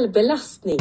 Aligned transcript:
Kulturell 0.00 0.12
belastning. 0.12 0.78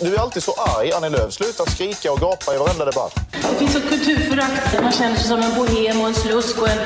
Du 0.00 0.14
är 0.14 0.18
alltid 0.18 0.42
så 0.42 0.52
arg, 0.52 0.92
Annie 0.92 1.08
Lööf. 1.08 1.32
Sluta 1.32 1.66
skrika 1.66 2.12
och 2.12 2.20
gapa 2.20 2.54
i 2.54 2.58
varenda 2.58 2.84
debatt. 2.84 3.14
Det 3.32 3.58
finns 3.58 3.76
ett 3.76 3.88
kulturförakt. 3.88 4.82
Man 4.82 4.92
känner 4.92 5.16
sig 5.16 5.28
som 5.28 5.42
en 5.42 5.54
bohem 5.54 6.00
och 6.00 6.06
en 6.06 6.14
slusk 6.14 6.58
och 6.58 6.68
en... 6.68 6.78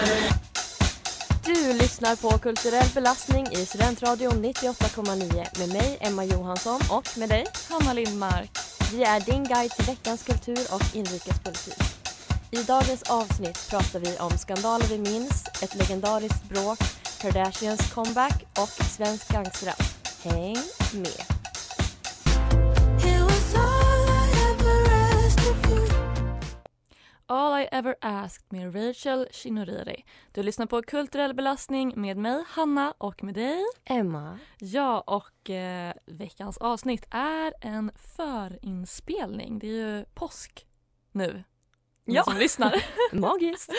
Du 1.44 1.72
lyssnar 1.72 2.16
på 2.16 2.38
Kulturell 2.38 2.88
belastning 2.94 3.46
i 3.52 3.66
Studentradion 3.66 4.44
98,9 4.44 5.58
med 5.58 5.68
mig 5.68 5.98
Emma 6.00 6.24
Johansson 6.24 6.80
och 6.90 7.18
med 7.18 7.28
dig 7.28 7.46
Hanna 7.68 7.92
Lindmark. 7.92 8.50
Vi 8.92 9.02
är 9.02 9.20
din 9.20 9.44
guide 9.44 9.70
till 9.70 9.84
veckans 9.84 10.22
kultur 10.22 10.66
och 10.70 10.96
inrikespolitik. 10.96 11.82
I 12.50 12.62
dagens 12.62 13.02
avsnitt 13.02 13.68
pratar 13.70 13.98
vi 13.98 14.16
om 14.18 14.38
skandaler 14.38 14.86
vi 14.86 14.98
minns, 14.98 15.44
ett 15.62 15.74
legendariskt 15.74 16.48
bråk, 16.48 16.78
Kardashians 17.20 17.92
comeback 17.94 18.44
och 18.58 18.84
svensk 18.84 19.28
gangsterrap. 19.28 19.82
Häng 20.22 20.56
med! 20.92 21.41
All 27.26 27.60
I 27.62 27.68
ever 27.72 27.94
asked 28.00 28.52
med 28.52 28.74
Rachel 28.76 29.28
Shinoriri. 29.32 30.04
Du 30.32 30.42
lyssnar 30.42 30.66
på 30.66 30.82
Kulturell 30.82 31.34
belastning 31.34 31.92
med 31.96 32.16
mig, 32.16 32.44
Hanna, 32.48 32.94
och 32.98 33.24
med 33.24 33.34
dig. 33.34 33.64
Emma. 33.84 34.38
Ja, 34.58 35.00
och 35.00 35.50
eh, 35.50 35.94
veckans 36.06 36.58
avsnitt 36.58 37.06
är 37.10 37.54
en 37.60 37.90
förinspelning. 37.94 39.58
Det 39.58 39.66
är 39.66 39.96
ju 39.98 40.04
påsk 40.04 40.66
nu. 41.12 41.44
Ja. 42.04 42.22
som 42.24 42.36
lyssnar. 42.36 42.84
Magiskt. 43.12 43.70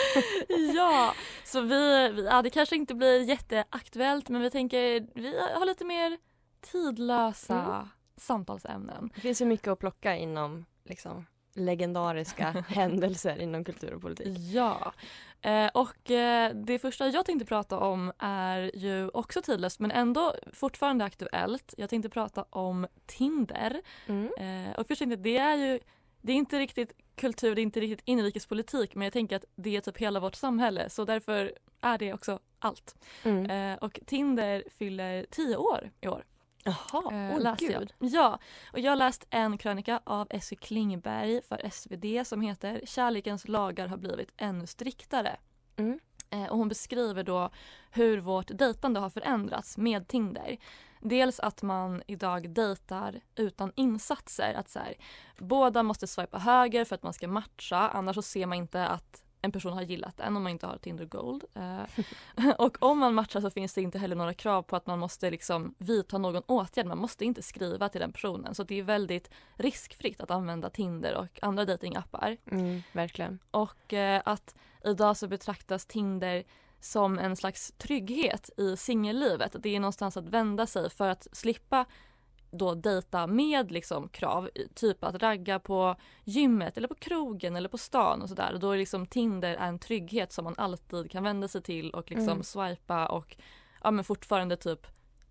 ja, 0.74 1.14
så 1.44 1.60
vi, 1.60 2.08
vi, 2.08 2.24
ja, 2.24 2.42
det 2.42 2.50
kanske 2.50 2.76
inte 2.76 2.94
blir 2.94 3.20
jätteaktuellt 3.22 4.28
men 4.28 4.42
vi 4.42 4.50
tänker 4.50 5.06
vi 5.20 5.40
har 5.54 5.66
lite 5.66 5.84
mer 5.84 6.18
tidlösa 6.60 7.64
Mm. 7.64 7.88
samtalsämnen. 8.16 9.10
Det 9.14 9.20
finns 9.20 9.40
ju 9.40 9.44
mycket 9.44 9.68
att 9.68 9.78
plocka 9.78 10.16
inom 10.16 10.64
liksom, 10.84 11.26
legendariska 11.54 12.50
händelser 12.68 13.40
inom 13.40 13.64
kultur 13.64 13.94
och 13.94 14.02
politik. 14.02 14.38
Ja, 14.38 14.92
eh, 15.42 15.70
och 15.74 16.10
eh, 16.10 16.54
det 16.54 16.78
första 16.78 17.08
jag 17.08 17.26
tänkte 17.26 17.46
prata 17.46 17.78
om 17.78 18.12
är 18.18 18.70
ju 18.74 19.08
också 19.08 19.42
tidlöst 19.42 19.80
men 19.80 19.90
ändå 19.90 20.34
fortfarande 20.52 21.04
aktuellt. 21.04 21.74
Jag 21.76 21.90
tänkte 21.90 22.08
prata 22.08 22.44
om 22.50 22.86
Tinder. 23.06 23.80
Mm. 24.06 24.30
Eh, 24.38 24.74
och 24.74 24.86
först 24.86 24.98
tänkte 24.98 25.16
det 25.16 25.38
är 25.38 25.56
ju 25.56 25.80
det 26.20 26.32
är 26.32 26.36
inte 26.36 26.58
riktigt 26.58 26.92
kultur, 27.16 27.54
det 27.54 27.60
är 27.60 27.62
inte 27.62 27.80
riktigt 27.80 28.02
inrikespolitik 28.04 28.94
men 28.94 29.04
jag 29.04 29.12
tänker 29.12 29.36
att 29.36 29.44
det 29.54 29.76
är 29.76 29.80
typ 29.80 29.96
hela 29.96 30.20
vårt 30.20 30.34
samhälle 30.34 30.90
så 30.90 31.04
därför 31.04 31.52
är 31.80 31.98
det 31.98 32.14
också 32.14 32.38
allt. 32.58 32.96
Mm. 33.22 33.50
Eh, 33.50 33.78
och 33.78 34.00
Tinder 34.06 34.64
fyller 34.78 35.26
tio 35.30 35.56
år 35.56 35.90
i 36.00 36.08
år. 36.08 36.24
Jaha, 36.64 37.12
Eh, 37.12 37.34
åh 37.34 37.40
läste 37.40 37.64
jag. 37.64 37.92
Ja, 37.98 38.38
och 38.72 38.78
jag 38.78 38.90
har 38.90 38.96
läst 38.96 39.26
en 39.30 39.58
krönika 39.58 40.00
av 40.04 40.26
Essie 40.30 40.58
Klingberg 40.58 41.42
för 41.42 41.70
SvD 41.70 42.26
som 42.26 42.40
heter 42.40 42.80
Kärlekens 42.84 43.48
lagar 43.48 43.86
har 43.88 43.96
blivit 43.96 44.32
ännu 44.36 44.66
striktare. 44.66 45.36
Mm. 45.76 45.98
Eh, 46.30 46.46
och 46.46 46.58
hon 46.58 46.68
beskriver 46.68 47.22
då 47.22 47.50
hur 47.90 48.18
vårt 48.18 48.58
dejtande 48.58 49.00
har 49.00 49.10
förändrats 49.10 49.78
med 49.78 50.08
Tinder. 50.08 50.56
Dels 51.00 51.40
att 51.40 51.62
man 51.62 52.02
idag 52.06 52.50
dejtar 52.50 53.20
utan 53.34 53.72
insatser. 53.76 54.54
Att 54.54 54.68
så 54.68 54.78
här, 54.78 54.94
båda 55.38 55.82
måste 55.82 56.06
swipa 56.06 56.38
höger 56.38 56.84
för 56.84 56.94
att 56.94 57.02
man 57.02 57.12
ska 57.12 57.28
matcha 57.28 57.88
annars 57.88 58.16
så 58.16 58.22
ser 58.22 58.46
man 58.46 58.58
inte 58.58 58.86
att 58.86 59.24
en 59.44 59.52
person 59.52 59.72
har 59.72 59.82
gillat 59.82 60.20
en 60.20 60.36
om 60.36 60.42
man 60.42 60.52
inte 60.52 60.66
har 60.66 60.78
Tinder 60.78 61.04
Gold. 61.04 61.44
Eh, 61.54 62.50
och 62.58 62.82
om 62.82 62.98
man 62.98 63.14
matchar 63.14 63.40
så 63.40 63.50
finns 63.50 63.74
det 63.74 63.82
inte 63.82 63.98
heller 63.98 64.16
några 64.16 64.34
krav 64.34 64.62
på 64.62 64.76
att 64.76 64.86
man 64.86 64.98
måste 64.98 65.30
liksom 65.30 65.74
vidta 65.78 66.18
någon 66.18 66.42
åtgärd. 66.46 66.86
Man 66.86 66.98
måste 66.98 67.24
inte 67.24 67.42
skriva 67.42 67.88
till 67.88 68.00
den 68.00 68.12
personen. 68.12 68.54
Så 68.54 68.64
det 68.64 68.78
är 68.78 68.82
väldigt 68.82 69.30
riskfritt 69.54 70.20
att 70.20 70.30
använda 70.30 70.70
Tinder 70.70 71.16
och 71.16 71.38
andra 71.42 71.64
datingappar. 71.64 72.36
Mm, 72.50 72.82
verkligen. 72.92 73.38
Och 73.50 73.92
eh, 73.92 74.22
att 74.24 74.54
idag 74.84 75.16
så 75.16 75.28
betraktas 75.28 75.86
Tinder 75.86 76.44
som 76.80 77.18
en 77.18 77.36
slags 77.36 77.72
trygghet 77.78 78.50
i 78.56 78.76
singellivet. 78.76 79.56
Det 79.58 79.76
är 79.76 79.80
någonstans 79.80 80.16
att 80.16 80.28
vända 80.28 80.66
sig 80.66 80.90
för 80.90 81.08
att 81.08 81.26
slippa 81.32 81.86
då 82.54 82.74
dejta 82.74 83.26
med 83.26 83.72
liksom 83.72 84.08
krav, 84.08 84.48
typ 84.74 85.04
att 85.04 85.14
ragga 85.14 85.58
på 85.58 85.96
gymmet 86.24 86.76
eller 86.76 86.88
på 86.88 86.94
krogen 86.94 87.56
eller 87.56 87.68
på 87.68 87.78
stan 87.78 88.22
och 88.22 88.28
sådär. 88.28 88.56
Då 88.60 88.70
är 88.70 88.78
liksom 88.78 89.06
Tinder 89.06 89.56
en 89.56 89.78
trygghet 89.78 90.32
som 90.32 90.44
man 90.44 90.54
alltid 90.58 91.10
kan 91.10 91.24
vända 91.24 91.48
sig 91.48 91.62
till 91.62 91.90
och 91.90 92.10
liksom 92.10 92.28
Mm. 92.28 92.42
swipa 92.42 93.06
och 93.06 93.36
ja 93.82 93.90
men 93.90 94.04
fortfarande 94.04 94.56
typ 94.56 94.86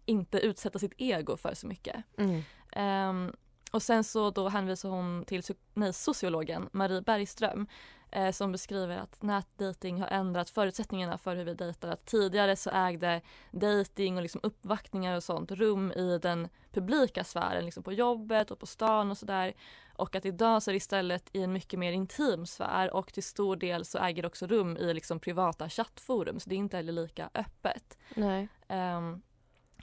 inte 0.05 0.39
utsätta 0.39 0.79
sitt 0.79 0.93
ego 0.97 1.37
för 1.37 1.53
så 1.53 1.67
mycket. 1.67 2.03
Mm. 2.17 2.41
Ehm, 2.71 3.33
och 3.71 3.81
sen 3.83 4.03
så 4.03 4.29
då 4.29 4.49
hänvisar 4.49 4.89
hon 4.89 5.23
till 5.27 5.43
nej, 5.73 5.93
sociologen 5.93 6.69
Marie 6.71 7.01
Bergström 7.01 7.67
eh, 8.13 8.31
som 8.31 8.51
beskriver 8.51 8.97
att 8.97 9.21
nätdating 9.21 10.01
har 10.01 10.07
ändrat 10.07 10.49
förutsättningarna 10.49 11.17
för 11.17 11.35
hur 11.35 11.45
vi 11.45 11.53
dejtar. 11.53 11.89
Att 11.89 12.05
tidigare 12.05 12.55
så 12.55 12.69
ägde 12.69 13.21
dating 13.51 14.15
och 14.15 14.21
liksom 14.21 14.41
uppvaktningar 14.43 15.15
och 15.15 15.23
sånt 15.23 15.51
rum 15.51 15.91
i 15.91 16.19
den 16.21 16.49
publika 16.71 17.23
sfären, 17.23 17.65
liksom 17.65 17.83
på 17.83 17.93
jobbet 17.93 18.51
och 18.51 18.59
på 18.59 18.65
stan 18.65 19.11
och 19.11 19.17
sådär. 19.17 19.53
Och 19.95 20.15
att 20.15 20.25
idag 20.25 20.63
så 20.63 20.71
är 20.71 20.73
det 20.73 20.77
istället 20.77 21.29
i 21.33 21.43
en 21.43 21.53
mycket 21.53 21.79
mer 21.79 21.91
intim 21.91 22.45
sfär 22.45 22.93
och 22.93 23.13
till 23.13 23.23
stor 23.23 23.55
del 23.55 23.85
så 23.85 23.97
äger 23.97 24.21
det 24.21 24.27
också 24.27 24.47
rum 24.47 24.77
i 24.77 24.93
liksom 24.93 25.19
privata 25.19 25.69
chattforum 25.69 26.39
så 26.39 26.49
det 26.49 26.55
är 26.55 26.57
inte 26.57 26.77
heller 26.77 26.93
lika 26.93 27.29
öppet. 27.33 27.97
Nej. 28.15 28.47
Um, 28.69 29.21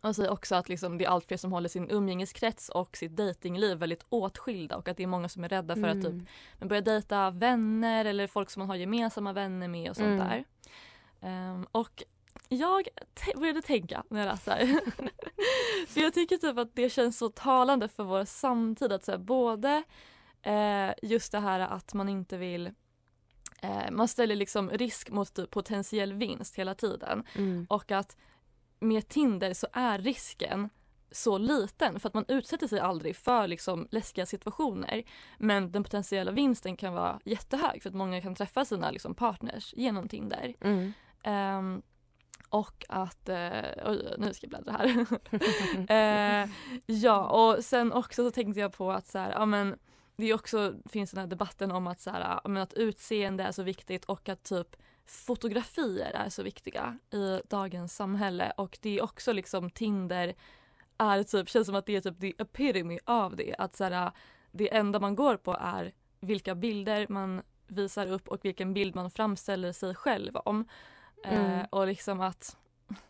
och 0.01 0.17
säger 0.17 0.31
också 0.31 0.55
att 0.55 0.69
liksom 0.69 0.99
det 0.99 1.05
är 1.05 1.09
allt 1.09 1.25
fler 1.27 1.37
som 1.37 1.53
håller 1.53 1.69
sin 1.69 1.91
umgängeskrets 1.91 2.69
och 2.69 2.97
sitt 2.97 3.17
datingliv 3.17 3.79
väldigt 3.79 4.05
åtskilda 4.09 4.77
och 4.77 4.89
att 4.89 4.97
det 4.97 5.03
är 5.03 5.07
många 5.07 5.29
som 5.29 5.45
är 5.45 5.49
rädda 5.49 5.75
för 5.75 5.85
att 5.89 6.03
typ 6.03 6.07
Mm. 6.13 6.27
men 6.59 6.69
börja 6.69 6.83
dejta 6.83 7.31
vänner 7.31 8.05
eller 8.05 8.27
folk 8.27 8.51
som 8.51 8.61
man 8.61 8.69
har 8.69 8.77
gemensamma 8.77 9.33
vänner 9.33 9.69
med 9.69 9.91
och 9.91 9.97
sånt 9.97 10.07
Mm. 10.09 10.19
där. 10.29 10.45
Ehm, 11.21 11.67
och 11.73 12.03
jag 12.49 12.89
började 13.37 13.63
tänka 13.63 14.03
när 14.11 14.21
jag 14.21 14.27
läste 14.33 14.51
här. 14.51 14.67
för 15.89 16.01
jag 16.01 16.15
tycker 16.15 16.37
typ 16.37 16.59
att 16.59 16.75
det 16.75 16.91
känns 16.91 17.19
så 17.19 17.29
talande 17.29 17.89
för 17.89 18.05
vår 18.05 18.25
samtid 18.25 18.93
att 18.93 19.05
så 19.05 19.11
här, 19.11 19.19
både 19.19 19.83
eh, 20.43 20.91
just 21.03 21.33
det 21.33 21.41
här 21.41 21.61
att 21.61 21.95
man 21.95 22.09
inte 22.09 22.37
vill 22.37 22.67
eh, 23.63 23.91
man 23.91 24.09
ställer 24.09 24.37
liksom 24.37 24.71
risk 24.71 25.11
mot 25.11 25.35
typ 25.35 25.51
potentiell 25.51 26.13
vinst 26.13 26.57
hela 26.57 26.75
tiden 26.75 27.25
Mm. 27.37 27.67
och 27.71 27.91
att 27.93 28.17
med 28.81 29.09
Tinder 29.09 29.55
så 29.55 29.67
är 29.73 29.99
risken 29.99 30.69
så 31.11 31.39
liten 31.39 32.01
för 32.01 32.09
att 32.09 32.15
man 32.15 32.25
utsätter 32.29 32.67
sig 32.67 32.81
aldrig 32.81 33.17
för 33.17 33.47
liksom 33.47 33.89
läskiga 33.91 34.27
situationer. 34.27 35.03
Men 35.39 35.73
den 35.73 35.83
potentiella 35.83 36.33
vinsten 36.33 36.77
kan 36.77 36.95
vara 36.95 37.21
jättehög 37.25 37.83
för 37.83 37.89
att 37.89 37.95
många 37.95 38.21
kan 38.21 38.35
träffa 38.35 38.65
sina 38.65 38.91
liksom 38.91 39.15
partners 39.15 39.75
genom 39.77 40.09
Tinder. 40.09 40.55
Mm. 40.61 40.93
Ehm, 41.23 41.83
och 42.49 42.85
att, 42.89 43.29
eh, 43.29 43.63
oj 43.85 44.15
nu 44.19 44.35
ska 44.35 44.47
jag 44.47 44.51
bläddra 44.51 44.73
här. 44.73 45.07
Eh, 45.91 46.49
ja 46.87 47.29
och 47.29 47.65
sen 47.65 47.93
också 47.93 48.25
så 48.25 48.31
tänkte 48.31 48.61
jag 48.61 48.73
på 48.73 48.93
att 48.93 49.07
så 49.07 49.19
här, 49.19 49.31
ja 49.31 49.47
men 49.47 49.79
det 50.17 50.27
är 50.27 50.35
också, 50.35 50.75
finns 50.89 51.11
den 51.11 51.21
här 51.21 51.27
debatten 51.27 51.73
om 51.73 51.87
att, 51.87 52.01
så 52.01 52.11
här, 52.11 52.41
ja, 52.45 52.49
men 52.49 52.63
att 52.63 52.75
utseende 52.75 53.45
är 53.45 53.53
så 53.53 53.63
viktigt 53.63 54.05
och 54.05 54.29
att 54.29 54.43
typ 54.43 54.77
fotografier 55.11 56.13
är 56.15 56.29
så 56.29 56.43
viktiga 56.43 56.99
i 57.11 57.41
dagens 57.49 57.97
samhälle 57.97 58.53
och 58.57 58.79
det 58.83 58.99
är 58.99 59.03
också 59.03 59.33
liksom 59.33 59.71
Tinder 59.71 60.35
är 60.99 61.23
typ, 61.23 61.49
känns 61.49 61.67
som 61.67 61.75
att 61.75 61.87
det 61.87 61.97
är 61.97 62.01
typ 62.01 62.21
the 62.21 62.43
epitome 62.43 62.99
av 63.05 63.37
det. 63.37 63.55
Att 63.59 63.77
så 63.77 63.85
här, 63.85 64.11
det 64.51 64.75
enda 64.75 65.01
man 65.01 65.17
går 65.17 65.37
på 65.37 65.57
är 65.61 65.93
vilka 66.21 66.55
bilder 66.55 67.07
man 67.09 67.43
visar 67.67 68.07
upp 68.07 68.29
och 68.29 68.45
vilken 68.45 68.75
bild 68.75 68.95
man 68.95 69.11
framställer 69.11 69.73
sig 69.73 69.95
själv 69.95 70.37
om. 70.37 70.69
Mm. 71.25 71.61
Eh, 71.61 71.67
och 71.71 71.87
liksom 71.87 72.21
att 72.21 72.57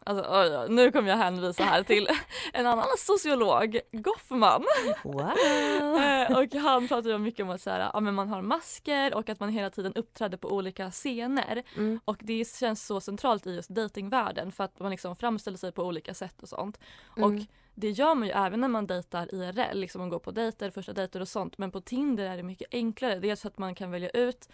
alltså, 0.05 0.27
oj, 0.31 0.59
oj, 0.59 0.67
nu 0.69 0.93
kommer 0.93 1.09
jag 1.09 1.17
hänvisa 1.17 1.65
här 1.65 1.83
till 1.83 2.09
en 2.53 2.67
annan 2.67 2.87
sociolog, 2.99 3.81
Goffman. 3.93 4.65
Wow! 5.05 5.31
Eh, 6.01 6.39
och 6.39 6.55
han 6.55 6.89
pratar 6.89 7.11
ju 7.11 7.19
mycket 7.19 7.43
om 7.43 7.51
att 7.51 7.61
så 7.61 7.71
här, 7.71 7.91
ja, 7.95 8.01
men 8.01 8.15
man 8.15 8.29
har 8.29 8.43
masker 8.43 9.15
och 9.15 9.29
att 9.29 9.41
man 9.41 9.49
hela 9.49 9.71
tiden 9.71 9.93
uppträder 9.95 10.37
på 10.37 10.49
olika 10.53 10.91
scener. 10.91 11.63
Mm. 11.77 12.01
Och 12.05 12.17
det 12.21 12.57
känns 12.57 12.87
så 12.87 13.01
centralt 13.01 13.47
i 13.47 13.55
just 13.55 13.71
datingvärlden 13.71 14.53
för 14.53 14.65
att 14.65 14.81
man 14.81 14.91
liksom 14.91 15.17
framställer 15.17 15.59
sig 15.59 15.73
på 15.73 15.83
olika 15.83 16.15
sätt 16.15 16.43
och 16.43 16.49
sånt. 16.49 16.81
Och 17.09 17.19
Mm. 17.31 17.47
det 17.75 17.91
gör 17.91 18.15
man 18.15 18.29
ju 18.29 18.35
även 18.35 18.61
när 18.61 18.69
man 18.69 18.87
dejtar 18.87 19.35
IRL, 19.35 19.79
liksom 19.79 20.01
man 20.01 20.09
går 20.09 20.19
på 20.19 20.31
dejter, 20.31 20.71
första 20.71 20.93
dejter 20.93 21.21
och 21.21 21.29
sånt. 21.29 21.59
Men 21.59 21.71
på 21.71 21.81
Tinder 21.81 22.25
är 22.25 22.37
det 22.37 22.43
mycket 22.43 22.69
enklare. 22.75 23.19
Dels 23.19 23.41
för 23.41 23.49
att 23.49 23.59
man 23.59 23.75
kan 23.75 23.91
välja 23.91 24.11
ut 24.11 24.49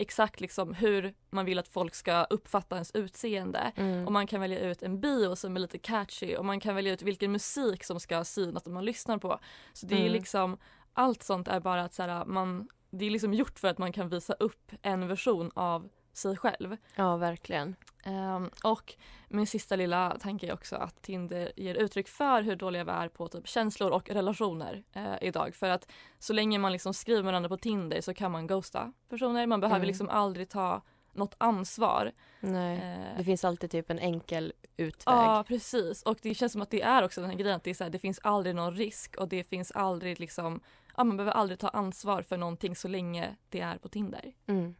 exakt 0.00 0.40
liksom 0.40 0.74
hur 0.74 1.14
man 1.30 1.44
vill 1.44 1.58
att 1.58 1.68
folk 1.68 1.94
ska 1.94 2.24
uppfatta 2.24 2.76
ens 2.76 2.90
utseende. 2.94 3.72
Mm. 3.76 4.06
Och 4.06 4.12
man 4.12 4.26
kan 4.26 4.40
välja 4.40 4.60
ut 4.60 4.82
en 4.82 5.00
bio 5.00 5.36
som 5.36 5.56
är 5.56 5.60
lite 5.60 5.78
catchy 5.78 6.36
och 6.36 6.44
man 6.44 6.60
kan 6.60 6.74
välja 6.74 6.92
ut 6.92 7.02
vilken 7.02 7.32
musik 7.32 7.84
som 7.84 8.00
ska 8.00 8.24
synas 8.24 8.62
att 8.62 8.72
man 8.72 8.84
lyssnar 8.84 9.18
på. 9.18 9.38
Så 9.72 9.86
det 9.86 9.94
är 9.94 10.00
Mm. 10.00 10.12
liksom, 10.12 10.58
allt 10.92 11.22
sånt 11.22 11.48
är 11.48 11.60
bara 11.60 11.82
att 11.84 11.94
så 11.94 12.02
här, 12.02 12.24
man, 12.24 12.68
det 12.90 13.04
är 13.04 13.10
liksom 13.10 13.34
gjort 13.34 13.58
för 13.58 13.68
att 13.68 13.78
man 13.78 13.92
kan 13.92 14.08
visa 14.08 14.32
upp 14.32 14.72
en 14.82 15.08
version 15.08 15.50
av 15.54 15.88
sig 16.12 16.36
själv. 16.36 16.76
Ja, 16.94 17.16
verkligen. 17.16 17.76
Ehm, 18.04 18.50
och 18.64 18.94
min 19.28 19.46
sista 19.46 19.76
lilla 19.76 20.16
tanke 20.20 20.46
är 20.46 20.52
också 20.52 20.76
att 20.76 21.02
Tinder 21.02 21.52
ger 21.56 21.74
uttryck 21.74 22.08
för 22.08 22.42
hur 22.42 22.56
dåliga 22.56 22.84
vi 22.84 22.90
är 22.90 23.08
på 23.08 23.28
typ 23.28 23.48
känslor 23.48 23.90
och 23.90 24.10
relationer 24.10 24.82
eh, 24.92 25.14
idag. 25.20 25.54
För 25.54 25.68
att 25.68 25.90
så 26.18 26.32
länge 26.32 26.58
man 26.58 26.72
liksom 26.72 26.94
skriver 26.94 27.22
med 27.22 27.32
varandra 27.32 27.48
på 27.48 27.56
Tinder 27.56 28.00
så 28.00 28.14
kan 28.14 28.32
man 28.32 28.46
ghosta 28.46 28.92
personer. 29.08 29.46
Man 29.46 29.60
behöver 29.60 29.76
Mm. 29.76 29.86
liksom 29.88 30.08
aldrig 30.08 30.48
ta 30.48 30.82
något 31.12 31.34
ansvar. 31.38 32.12
Nej. 32.40 32.78
Eh, 32.78 33.16
Det 33.18 33.24
finns 33.24 33.44
alltid 33.44 33.70
typ 33.70 33.90
en 33.90 33.98
enkel 33.98 34.52
utväg. 34.76 35.14
Ja 35.14 35.44
precis 35.48 36.02
och 36.02 36.18
det 36.22 36.34
känns 36.34 36.52
som 36.52 36.62
att 36.62 36.70
det 36.70 36.82
är 36.82 37.04
också 37.04 37.20
den 37.20 37.30
här 37.30 37.36
grejen 37.36 37.56
att 37.56 37.64
det, 37.64 37.70
är 37.70 37.74
så 37.74 37.84
här, 37.84 37.90
det 37.90 37.98
finns 37.98 38.20
aldrig 38.22 38.54
någon 38.54 38.74
risk 38.74 39.16
och 39.16 39.28
det 39.28 39.44
finns 39.44 39.70
aldrig 39.72 40.20
liksom 40.20 40.60
ja, 40.96 41.04
man 41.04 41.16
behöver 41.16 41.32
aldrig 41.32 41.58
ta 41.58 41.68
ansvar 41.68 42.22
för 42.22 42.36
någonting 42.36 42.76
så 42.76 42.88
länge 42.88 43.36
det 43.48 43.60
är 43.60 43.78
på 43.78 43.88
Tinder. 43.88 44.32
Mm. 44.46 44.74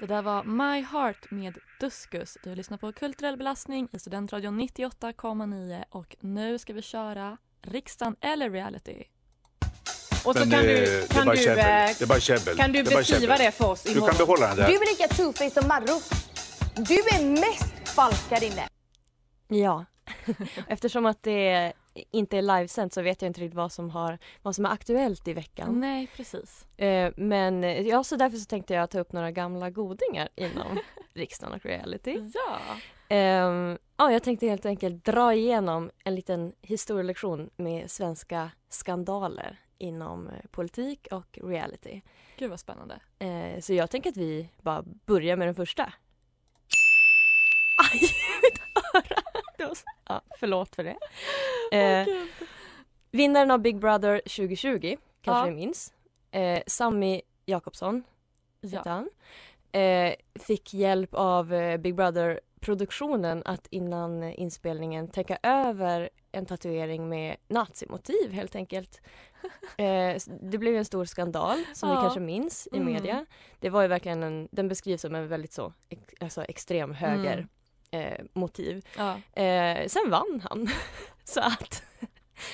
Det 0.00 0.06
där 0.06 0.22
var 0.22 0.44
My 0.44 0.82
Heart 0.82 1.30
med 1.30 1.58
Duskus. 1.80 2.38
Du 2.44 2.54
lyssnar 2.54 2.78
på 2.78 2.92
Kulturell 2.92 3.36
belastning 3.36 3.88
i 3.92 3.98
Studentradion 3.98 4.60
98,9 4.60 5.84
och 5.90 6.16
nu 6.20 6.58
ska 6.58 6.72
vi 6.72 6.82
köra 6.82 7.36
Riksdagen 7.62 8.16
eller 8.20 8.50
reality. 8.50 9.04
Och 10.24 10.32
så 10.34 10.38
Men, 10.38 10.50
kan 10.50 10.60
eh, 10.60 10.66
du, 10.66 10.74
det 10.74 11.02
är 11.02 11.06
kan 11.08 11.26
bara 11.26 11.36
du, 11.36 11.42
käbbel. 11.42 11.58
eh, 11.58 11.96
Det 11.98 12.02
är 12.02 12.06
bara 12.06 12.20
käbbel. 12.20 12.56
kan 12.56 12.72
du 12.72 12.82
Det 12.82 12.92
är 12.92 12.96
beskriva 12.96 13.36
det 13.36 13.50
för 13.52 13.70
oss 13.70 13.82
Du 13.82 13.88
kan 13.88 13.96
imorgon? 13.98 14.16
behålla 14.18 14.46
den 14.48 14.56
där. 14.56 14.66
Du 14.68 14.74
är 14.74 14.80
lika 14.92 15.14
two-faced 15.14 15.60
som 15.60 15.68
Marro. 15.68 16.00
Du 16.76 16.94
är 16.94 17.30
mest 17.40 17.88
falsk 17.94 18.30
här 18.30 18.44
inne. 18.44 18.68
Ja. 19.48 19.84
Eftersom 20.68 21.06
att 21.06 21.22
det 21.22 21.72
inte 21.94 22.38
är 22.38 22.42
livesänt 22.42 22.92
så 22.92 23.02
vet 23.02 23.22
jag 23.22 23.28
inte 23.28 23.40
riktigt 23.40 23.56
vad 23.56 23.72
som, 23.72 23.90
har, 23.90 24.18
vad 24.42 24.54
som 24.54 24.66
är 24.66 24.70
aktuellt 24.70 25.28
i 25.28 25.32
veckan. 25.32 25.80
Nej 25.80 26.08
precis. 26.16 26.66
Eh, 26.76 27.12
men 27.16 27.64
eh, 27.64 27.80
ja, 27.80 28.04
så 28.04 28.16
därför 28.16 28.38
så 28.38 28.44
tänkte 28.44 28.74
jag 28.74 28.90
ta 28.90 29.00
upp 29.00 29.12
några 29.12 29.30
gamla 29.30 29.70
godingar 29.70 30.28
inom 30.34 30.78
riksdagen 31.14 31.54
och 31.54 31.66
reality. 31.66 32.30
Ja. 32.34 32.58
Ehm, 33.08 33.78
ja, 33.96 34.12
jag 34.12 34.22
tänkte 34.22 34.46
helt 34.46 34.66
enkelt 34.66 35.04
dra 35.04 35.34
igenom 35.34 35.90
en 36.04 36.14
liten 36.14 36.52
historielektion 36.62 37.50
med 37.56 37.90
svenska 37.90 38.50
skandaler 38.68 39.58
inom 39.78 40.28
eh, 40.28 40.34
politik 40.50 41.08
och 41.10 41.38
reality. 41.42 42.00
Gud 42.38 42.50
vad 42.50 42.60
spännande. 42.60 43.00
Eh, 43.18 43.60
så 43.60 43.74
jag 43.74 43.90
tänker 43.90 44.10
att 44.10 44.16
vi 44.16 44.48
bara 44.62 44.82
börjar 44.82 45.36
med 45.36 45.48
den 45.48 45.54
första. 45.54 45.92
Aj, 47.92 48.00
Ja, 50.08 50.20
förlåt 50.38 50.76
för 50.76 50.84
det. 50.84 50.96
Eh, 51.78 52.08
vinnaren 53.10 53.50
av 53.50 53.58
Big 53.58 53.78
Brother 53.78 54.18
2020, 54.18 54.96
kanske 55.22 55.40
Ja. 55.40 55.44
ni 55.44 55.50
minns. 55.50 55.92
Eh, 56.30 56.62
Sami 56.66 57.22
Jakobsson 57.46 58.02
Ja. 58.60 58.82
han. 58.84 59.10
Eh, 59.72 60.14
fick 60.34 60.74
hjälp 60.74 61.14
av 61.14 61.54
eh, 61.54 61.76
Big 61.76 61.94
Brother-produktionen 61.94 63.42
att 63.44 63.66
innan 63.70 64.22
inspelningen 64.22 65.08
täcka 65.08 65.38
över 65.42 66.10
en 66.32 66.46
tatuering 66.46 67.08
med 67.08 67.36
nazimotiv 67.48 68.32
helt 68.32 68.56
enkelt. 68.56 69.00
Eh, 69.76 70.16
det 70.40 70.58
blev 70.58 70.76
en 70.76 70.84
stor 70.84 71.04
skandal 71.04 71.64
som 71.74 71.88
ni 71.88 71.94
Ja. 71.94 72.00
kanske 72.00 72.20
minns 72.20 72.68
i 72.72 72.76
Mm. 72.76 72.92
media. 72.92 73.26
Det 73.60 73.70
var 73.70 73.82
ju 73.82 73.88
verkligen 73.88 74.22
en, 74.22 74.48
den 74.52 74.68
beskrivs 74.68 75.00
som 75.00 75.14
en 75.14 75.28
väldigt 75.28 75.52
så 75.52 75.72
ex, 75.88 76.02
alltså 76.20 76.42
extrem 76.44 76.94
höger 76.94 77.48
eh, 77.94 78.24
motiv. 78.32 78.84
ja. 78.96 79.42
Eh, 79.42 79.86
sen 79.88 80.10
vann 80.10 80.42
han. 80.50 80.68
så 81.24 81.40
att 81.40 81.82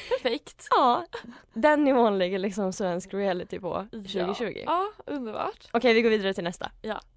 Perfekt. 0.08 0.66
ja, 0.70 1.06
den 1.52 1.84
nivån 1.84 2.19
ligger 2.19 2.38
liksom 2.38 2.72
svensk 2.72 3.14
reality 3.14 3.60
på 3.60 3.87
2020. 3.92 4.44
Ja. 4.44 4.62
ja, 4.66 5.12
underbart. 5.12 5.69
Okej, 5.72 5.94
vi 5.94 6.02
går 6.02 6.10
vidare 6.10 6.34
till 6.34 6.44
nästa. 6.44 6.70
Ja. 6.82 7.00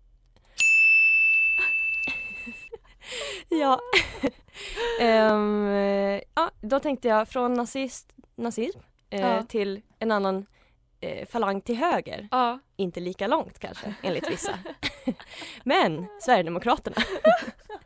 ja. 3.49 3.79
Eh, 4.99 6.21
ja, 6.35 6.51
då 6.61 6.79
tänkte 6.79 7.07
jag 7.07 7.27
från 7.27 7.53
nazist, 7.53 8.13
nazism 8.35 8.79
eh, 9.09 9.21
Ja. 9.21 9.43
till 9.43 9.81
en 9.99 10.11
annan 10.11 10.45
eh, 11.01 11.27
falang 11.27 11.61
till 11.61 11.75
höger. 11.75 12.27
Ja. 12.31 12.59
Inte 12.75 12.99
lika 12.99 13.27
långt 13.27 13.59
kanske, 13.59 13.93
enligt 14.01 14.29
vissa. 14.31 14.59
Men 15.63 16.07
Sverigedemokraterna. 16.21 16.95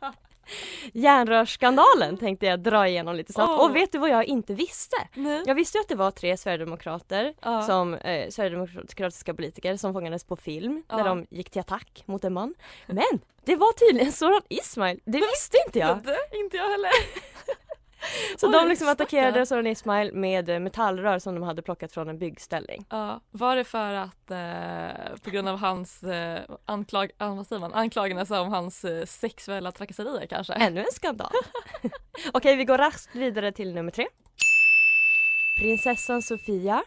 Järnrörsskandalen 0.92 2.16
tänkte 2.16 2.46
jag 2.46 2.60
dra 2.60 2.88
igenom 2.88 3.16
lite 3.16 3.32
snabbt. 3.32 3.50
Åh. 3.50 3.64
Och 3.64 3.76
vet 3.76 3.92
du 3.92 3.98
vad 3.98 4.10
jag 4.10 4.24
inte 4.24 4.54
visste? 4.54 4.96
Nej. 5.14 5.42
Jag 5.46 5.54
visste 5.54 5.78
ju 5.78 5.82
att 5.82 5.88
det 5.88 5.94
var 5.94 6.10
tre 6.10 6.36
sverigedemokrater 6.36 7.34
Ja. 7.42 7.62
som 7.62 7.94
eh, 7.94 8.28
sverigedemokratiska 8.30 9.34
politiker 9.34 9.76
som 9.76 9.92
fångades 9.92 10.24
på 10.24 10.36
film 10.36 10.82
när 10.90 10.98
Ja. 10.98 11.04
de 11.04 11.26
gick 11.30 11.50
till 11.50 11.60
attack 11.60 12.02
mot 12.06 12.24
en 12.24 12.32
man. 12.32 12.54
Men 12.86 13.04
det 13.44 13.56
var 13.56 13.72
tydligen 13.72 14.12
Soran 14.12 14.42
Ismail, 14.48 15.00
det 15.04 15.18
visste 15.32 15.56
inte 15.66 15.78
jag. 15.78 15.96
Inte, 15.96 16.16
inte 16.44 16.56
jag 16.56 16.70
heller. 16.70 16.90
Så 18.38 18.46
Oj, 18.46 18.52
de 18.52 18.68
liksom 18.68 18.88
attackerade. 18.88 19.46
Soran 19.46 19.66
Ismail 19.66 20.12
med 20.14 20.48
eh, 20.48 20.58
metallrör 20.58 21.18
som 21.18 21.34
de 21.34 21.42
hade 21.42 21.62
plockat 21.62 21.92
från 21.92 22.08
en 22.08 22.18
byggställning. 22.18 22.86
Ja, 22.90 23.20
var 23.30 23.56
det 23.56 23.64
för 23.64 23.92
att 23.92 24.30
eh, 24.30 25.16
på 25.24 25.30
grund 25.30 25.48
av 25.48 25.58
hans 25.58 26.02
eh, 26.02 26.40
anklag, 26.64 27.10
ah, 27.18 27.44
man, 27.50 27.74
anklagelser 27.74 28.40
om 28.40 28.48
hans 28.48 28.84
eh, 28.84 29.04
sexuella 29.04 29.72
trakasserier 29.72 30.26
kanske? 30.26 30.52
Ännu 30.52 30.80
en 30.80 30.92
skandal. 30.92 31.30
Okej, 32.32 32.56
vi 32.56 32.64
går 32.64 32.78
raskt 32.78 33.14
vidare 33.16 33.52
till 33.52 33.74
nummer 33.74 33.90
tre. 33.90 34.06
Prinsessan 35.60 36.22
Sofia 36.22 36.82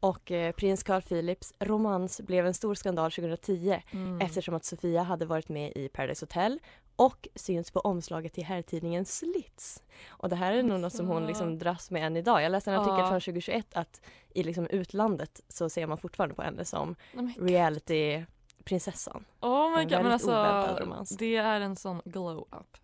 och 0.00 0.30
eh, 0.30 0.52
prins 0.52 0.82
Carl 0.82 1.02
Philips 1.02 1.54
romans 1.60 2.20
blev 2.20 2.46
en 2.46 2.54
stor 2.54 2.74
skandal 2.74 3.10
2010 3.12 3.82
Mm. 3.92 4.20
eftersom 4.20 4.54
att 4.54 4.64
Sofia 4.64 5.02
hade 5.02 5.26
varit 5.26 5.48
med 5.48 5.72
i 5.76 5.88
Paradise 5.88 6.22
Hotel 6.24 6.58
och 6.98 7.28
syns 7.34 7.70
på 7.70 7.80
omslaget 7.80 8.32
till 8.32 8.44
herrtidningen 8.44 9.04
Slits. 9.04 9.82
Och 10.08 10.28
det 10.28 10.36
här 10.36 10.52
är 10.52 10.62
nog 10.62 10.80
något 10.80 10.92
som 10.92 11.06
hon 11.06 11.16
Alltså. 11.16 11.28
liksom 11.28 11.58
dras 11.58 11.90
med 11.90 12.06
än 12.06 12.16
idag. 12.16 12.42
Jag 12.42 12.52
läste 12.52 12.70
en 12.72 12.78
artikel 12.80 12.98
Ja. 12.98 13.08
från 13.08 13.20
2021 13.20 13.66
att 13.76 14.00
i 14.34 14.42
liksom 14.42 14.66
utlandet 14.66 15.40
så 15.48 15.68
ser 15.70 15.86
man 15.86 15.98
fortfarande 15.98 16.34
på 16.34 16.42
henne 16.42 16.64
som 16.64 16.96
men- 17.12 17.34
reality-prinsessan. 17.38 19.24
Oh 19.40 19.70
my 19.76 19.82
En 19.82 19.88
god, 19.88 20.02
men 20.02 20.12
alltså 20.12 21.16
det 21.18 21.36
är 21.36 21.60
en 21.60 21.76
sån 21.76 22.02
glow-up. 22.04 22.76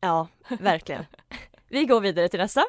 Ja, 0.00 0.28
verkligen. 0.60 1.04
Vi 1.68 1.84
går 1.84 2.00
vidare 2.00 2.28
till 2.28 2.40
nästa. 2.40 2.64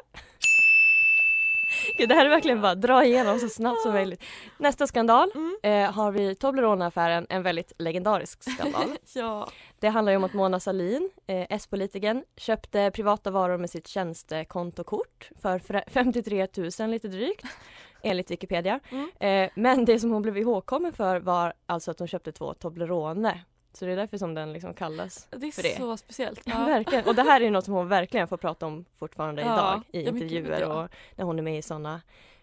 Gud, 2.02 2.08
det 2.08 2.14
här 2.14 2.24
är 2.26 2.30
verkligen 2.30 2.60
bara 2.60 2.74
dra 2.74 3.04
igenom 3.04 3.38
så 3.38 3.48
snabbt 3.48 3.80
som 3.82 3.92
möjligt. 3.92 4.22
Nästa 4.58 4.86
skandal 4.86 5.30
Mm. 5.34 5.56
eh, 5.62 5.92
har 5.92 6.10
vi 6.12 6.34
Toblerone-affären, 6.34 7.26
en 7.28 7.42
väldigt 7.42 7.72
legendarisk 7.78 8.52
skandal. 8.52 8.82
Ja. 9.14 9.48
Det 9.80 9.88
handlar 9.88 10.12
ju 10.12 10.16
om 10.16 10.24
att 10.24 10.32
Mona 10.34 10.60
Sahlin, 10.60 11.10
eh, 11.26 11.46
S-politikern, 11.50 12.24
köpte 12.36 12.90
privata 12.94 13.30
varor 13.30 13.58
med 13.58 13.70
sitt 13.70 13.88
tjänstekontokort 13.88 15.30
för 15.42 15.58
fra- 15.58 15.84
53 15.86 16.46
000 16.80 16.90
lite 16.90 17.08
drygt, 17.08 17.44
enligt 18.02 18.30
Wikipedia. 18.30 18.80
Mm. 18.90 19.10
Eh, 19.20 19.50
men 19.54 19.84
det 19.84 19.98
som 19.98 20.10
hon 20.10 20.22
blev 20.22 20.38
ihågkommen 20.38 20.92
för 20.92 21.20
var 21.20 21.52
alltså 21.66 21.90
att 21.90 21.98
hon 21.98 22.08
köpte 22.08 22.32
två 22.32 22.54
Toblerone. 22.54 23.40
Så 23.72 23.84
det 23.84 23.92
är 23.92 23.96
därför 23.96 24.18
som 24.18 24.34
den 24.34 24.52
liksom 24.52 24.74
kallas 24.74 25.26
Det 25.30 25.46
är 25.46 25.50
för 25.52 25.62
det. 25.62 25.76
så 25.76 25.96
speciellt. 25.96 26.40
Ja. 26.44 26.64
Verkligen. 26.64 27.04
Och 27.06 27.14
det 27.14 27.22
här 27.22 27.40
är 27.40 27.50
något 27.50 27.64
som 27.64 27.74
hon 27.74 27.88
verkligen 27.88 28.28
får 28.28 28.36
prata 28.36 28.66
om 28.66 28.84
fortfarande 28.98 29.42
Ja. 29.42 29.46
idag 29.54 29.82
i 29.92 30.02
Ja, 30.02 30.08
intervjuer 30.10 30.60
ja. 30.60 30.82
och 30.82 30.88
när 31.16 31.24
hon 31.24 31.38
är 31.38 31.42
med 31.42 31.58
i 31.58 31.62
sådana 31.62 32.00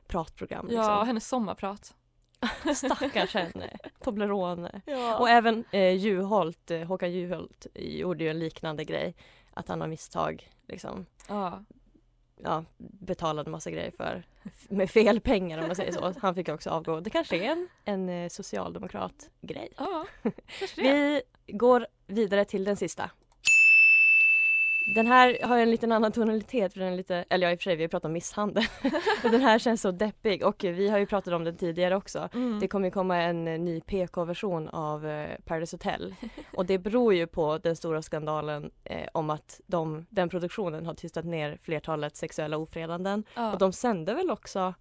pratprogram. 0.08 0.68
Ja, 0.72 0.78
Liksom. 0.82 1.08
hennes 1.08 1.28
sommarprat. 1.28 1.96
Stackars 2.76 3.34
henne. 3.34 3.78
Toblerone. 4.04 4.82
Ja. 4.86 5.18
Och 5.18 5.30
även 5.30 5.64
eh, 5.72 5.94
Juholt, 5.96 6.72
eh, 6.72 6.82
Håkan 6.82 7.12
Juholt 7.12 7.68
gjorde 7.76 8.24
ju 8.24 8.30
en 8.30 8.40
liknande 8.40 8.84
grej. 8.84 9.16
Att 9.54 9.68
han 9.68 9.82
har 9.82 9.88
misstag 9.88 10.50
liksom 10.68 11.06
ja. 11.28 11.64
Ja, 12.44 12.66
betalade 12.78 13.50
massa 13.50 13.72
grejer 13.72 13.92
för 13.92 14.24
med 14.70 14.90
fel 14.90 15.20
pengar 15.20 15.62
om 15.62 15.68
man 15.68 15.76
säger 15.76 15.92
så. 15.92 16.14
Han 16.22 16.36
fick 16.36 16.50
också 16.50 16.70
avgå. 16.70 17.00
Det 17.00 17.10
kanske 17.10 17.38
är 17.38 17.52
en, 17.52 17.68
en 17.86 18.10
eh, 18.10 18.30
socialdemokrat 18.30 19.30
grej. 19.42 19.70
ja. 19.78 20.06
Vi 20.76 21.22
går 21.48 21.88
vidare 22.08 22.46
till 22.46 22.64
den 22.64 22.78
sista. 22.78 23.12
Den 24.96 25.08
här 25.08 25.38
har 25.44 25.58
en 25.58 25.72
liten 25.72 25.92
annan 25.92 26.12
tonalitet 26.12 26.74
för 26.74 26.80
den 26.80 26.94
är 26.94 26.98
lite, 26.98 27.26
eller 27.30 27.48
ja 27.48 27.52
i 27.52 27.56
och 27.56 27.60
för 27.60 27.64
sig 27.64 27.76
vi 27.76 27.84
har 27.84 27.88
pratat 27.88 28.06
om 28.06 28.14
misshandel. 28.14 28.64
Den 29.22 29.42
här 29.42 29.60
känns 29.60 29.82
så 29.82 29.92
deppig 29.92 30.44
och 30.46 30.64
vi 30.64 30.90
har 30.90 30.98
ju 31.00 31.06
pratat 31.06 31.34
om 31.34 31.44
den 31.44 31.58
tidigare 31.58 31.96
också. 31.96 32.30
Mm. 32.34 32.60
Det 32.60 32.68
kommer 32.68 32.88
ju 32.88 32.92
komma 32.92 33.18
en 33.18 33.48
eh, 33.48 33.60
ny 33.60 33.82
PK-version 33.82 34.70
av 34.70 35.08
eh, 35.08 35.30
Paradise 35.46 35.74
Hotel. 35.76 36.16
Och 36.54 36.66
det 36.66 36.78
beror 36.78 37.14
ju 37.14 37.28
på 37.28 37.58
den 37.58 37.76
stora 37.76 38.02
skandalen 38.02 38.72
eh, 38.84 39.08
om 39.14 39.30
att 39.30 39.62
de, 39.68 40.06
den 40.10 40.30
produktionen 40.30 40.86
har 40.86 40.94
tystat 40.94 41.26
ner 41.26 41.58
flertalet 41.62 42.16
sexuella 42.16 42.58
ofredanden. 42.58 43.24
ja. 43.36 43.54
Och 43.54 43.60
de 43.60 43.74
sände 43.74 44.14
väl 44.14 44.32
också 44.32 44.74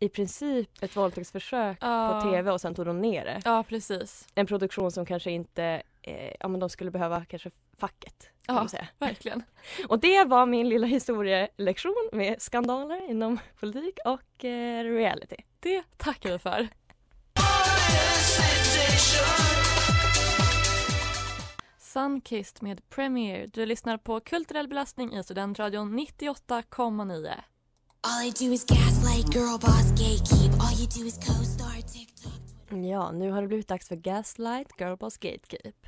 i 0.00 0.08
princip 0.08 0.82
ett 0.82 0.96
våldtäktsförsök 0.96 1.78
Ja. 1.80 2.20
på 2.22 2.30
tv 2.30 2.50
och 2.50 2.60
sen 2.60 2.74
tog 2.74 2.86
de 2.86 3.00
ner 3.00 3.24
det. 3.24 3.40
Ja 3.44 3.64
precis, 3.68 4.28
En 4.34 4.46
produktion 4.46 4.90
som 4.92 5.06
kanske 5.06 5.30
inte, 5.30 5.82
eh, 6.02 6.32
ja 6.40 6.48
men 6.48 6.60
de 6.60 6.68
skulle 6.70 6.90
behöva 6.90 7.24
kanske 7.24 7.50
facket. 7.78 8.30
Kan 8.48 8.56
Ja. 8.56 8.60
man 8.62 8.68
säga. 8.68 8.88
verkligen. 8.98 9.42
Och 9.88 9.98
det 9.98 10.24
var 10.24 10.46
min 10.46 10.68
lilla 10.68 10.86
historielektion 10.86 12.08
med 12.12 12.42
skandaler 12.42 13.10
inom 13.10 13.38
politik 13.60 13.98
och 14.04 14.44
eh, 14.44 14.84
reality. 14.84 15.36
Det 15.60 15.82
tackar 15.96 16.32
vi 16.32 16.38
för. 16.38 16.68
Sunkissed 21.78 22.62
med 22.62 22.88
Premiere. 22.88 23.46
Du 23.46 23.66
lyssnar 23.66 23.96
på 23.96 24.20
Kulturell 24.20 24.68
belastning 24.68 25.14
i 25.16 25.22
Studentradion 25.24 25.98
98,9. 25.98 27.32
All 28.00 28.26
I 28.26 28.30
do 28.30 28.52
is 28.52 28.64
gaslight, 28.64 29.34
girl 29.34 29.58
boss, 29.60 29.90
gatekeep. 29.90 30.52
All 30.60 30.74
you 30.80 30.88
do 30.98 31.04
is 31.06 31.14
co-star 31.16 31.82
TikTok. 31.92 32.32
Ja, 32.90 33.12
nu 33.12 33.30
har 33.30 33.42
det 33.42 33.48
blivit 33.48 33.68
dags 33.68 33.88
för 33.88 33.96
Gaslight 33.96 34.68
Girlboss 34.78 35.16
Gatekeep. 35.18 35.86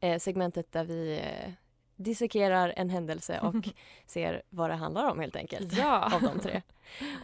Eh, 0.00 0.18
segmentet 0.18 0.72
där 0.72 0.84
vi 0.84 1.18
eh, 1.18 1.52
dissekerar 1.96 2.72
en 2.76 2.90
händelse 2.90 3.40
och 3.42 3.54
ser 4.06 4.42
vad 4.50 4.70
det 4.70 4.74
handlar 4.76 5.10
om 5.10 5.20
helt 5.20 5.36
enkelt. 5.36 5.72
Ja. 5.72 6.14
Av 6.14 6.22
de 6.22 6.40
tre. 6.40 6.62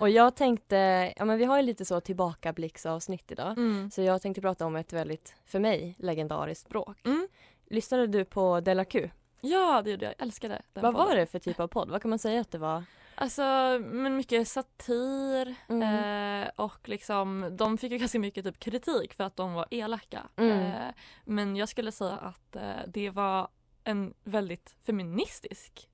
Och 0.01 0.11
jag 0.11 0.37
tänkte, 0.37 1.13
ja 1.17 1.25
men 1.25 1.39
vi 1.39 1.45
har 1.45 1.57
ju 1.57 1.63
lite 1.63 1.85
så 1.85 2.01
tillbakablicksavsnitt 2.01 3.33
idag. 3.33 3.59
Mm. 3.59 3.91
Så 3.91 4.03
jag 4.03 4.23
tänkte 4.23 4.41
prata 4.41 4.67
om 4.67 4.77
ett 4.77 4.93
väldigt, 4.93 5.35
för 5.47 5.59
mig, 5.61 5.95
legendariskt 5.99 6.67
språk. 6.67 6.97
Mm. 7.07 7.29
Lyssnade 7.71 8.07
du 8.07 8.25
på 8.25 8.61
Della 8.61 8.85
Q? 8.85 9.11
Ja, 9.41 9.83
det 9.85 9.91
gjorde 9.91 10.05
jag. 10.05 10.15
Jag 10.19 10.23
älskade 10.27 10.63
den 10.73 10.83
Vad 10.83 10.95
var 10.95 11.03
podden. 11.05 11.17
det 11.19 11.27
för 11.27 11.39
typ 11.39 11.61
av 11.61 11.69
podd? 11.69 11.91
Vad 11.91 12.03
kan 12.03 12.09
man 12.09 12.19
säga 12.19 12.41
att 12.41 12.51
det 12.51 12.59
var? 12.59 12.85
Alltså, 13.15 13.43
men 13.85 14.17
mycket 14.17 14.49
satir 14.49 15.55
Mm. 15.69 16.43
eh, 16.43 16.51
och 16.57 16.89
liksom, 16.89 17.49
de 17.57 17.79
fick 17.79 17.93
ju 17.93 17.99
ganska 17.99 18.19
mycket 18.19 18.45
typ 18.45 18.59
kritik 18.59 19.15
för 19.15 19.25
att 19.25 19.37
de 19.37 19.53
var 19.55 19.67
elaka. 19.71 20.23
Mm. 20.37 20.61
Eh, 20.61 20.95
men 21.25 21.57
jag 21.57 21.69
skulle 21.69 21.93
säga 21.93 22.13
att 22.17 22.57
eh, 22.57 22.63
det 22.87 23.11
var 23.11 23.49
en 23.85 24.15
väldigt 24.25 24.75
feministisk 24.87 25.89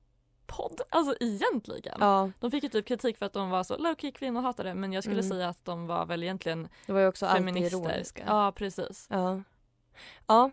podd, 0.47 0.81
alltså 0.88 1.14
egentligen. 1.21 1.97
Ja, 2.00 2.31
De 2.40 2.50
fick 2.50 2.62
ju 2.62 2.69
typ 2.69 2.87
kritik 2.87 3.19
för 3.19 3.26
att 3.26 3.33
de 3.33 3.50
var 3.50 3.62
så 3.64 3.76
low-key 3.76 4.12
kvinnohatare 4.12 4.75
men 4.75 4.93
jag 4.93 5.05
skulle 5.05 5.21
Mm. 5.21 5.31
säga 5.31 5.49
att 5.49 5.64
de 5.64 5.87
var 5.87 6.07
väl 6.07 6.23
egentligen 6.23 6.69
det 6.87 6.93
var 6.93 7.00
ju 7.00 7.07
också 7.07 7.26
feminister. 7.26 7.78
ironiska. 7.78 8.23
Ja, 8.26 8.52
precis. 8.57 9.07
Ja. 9.11 9.43
ja, 10.26 10.50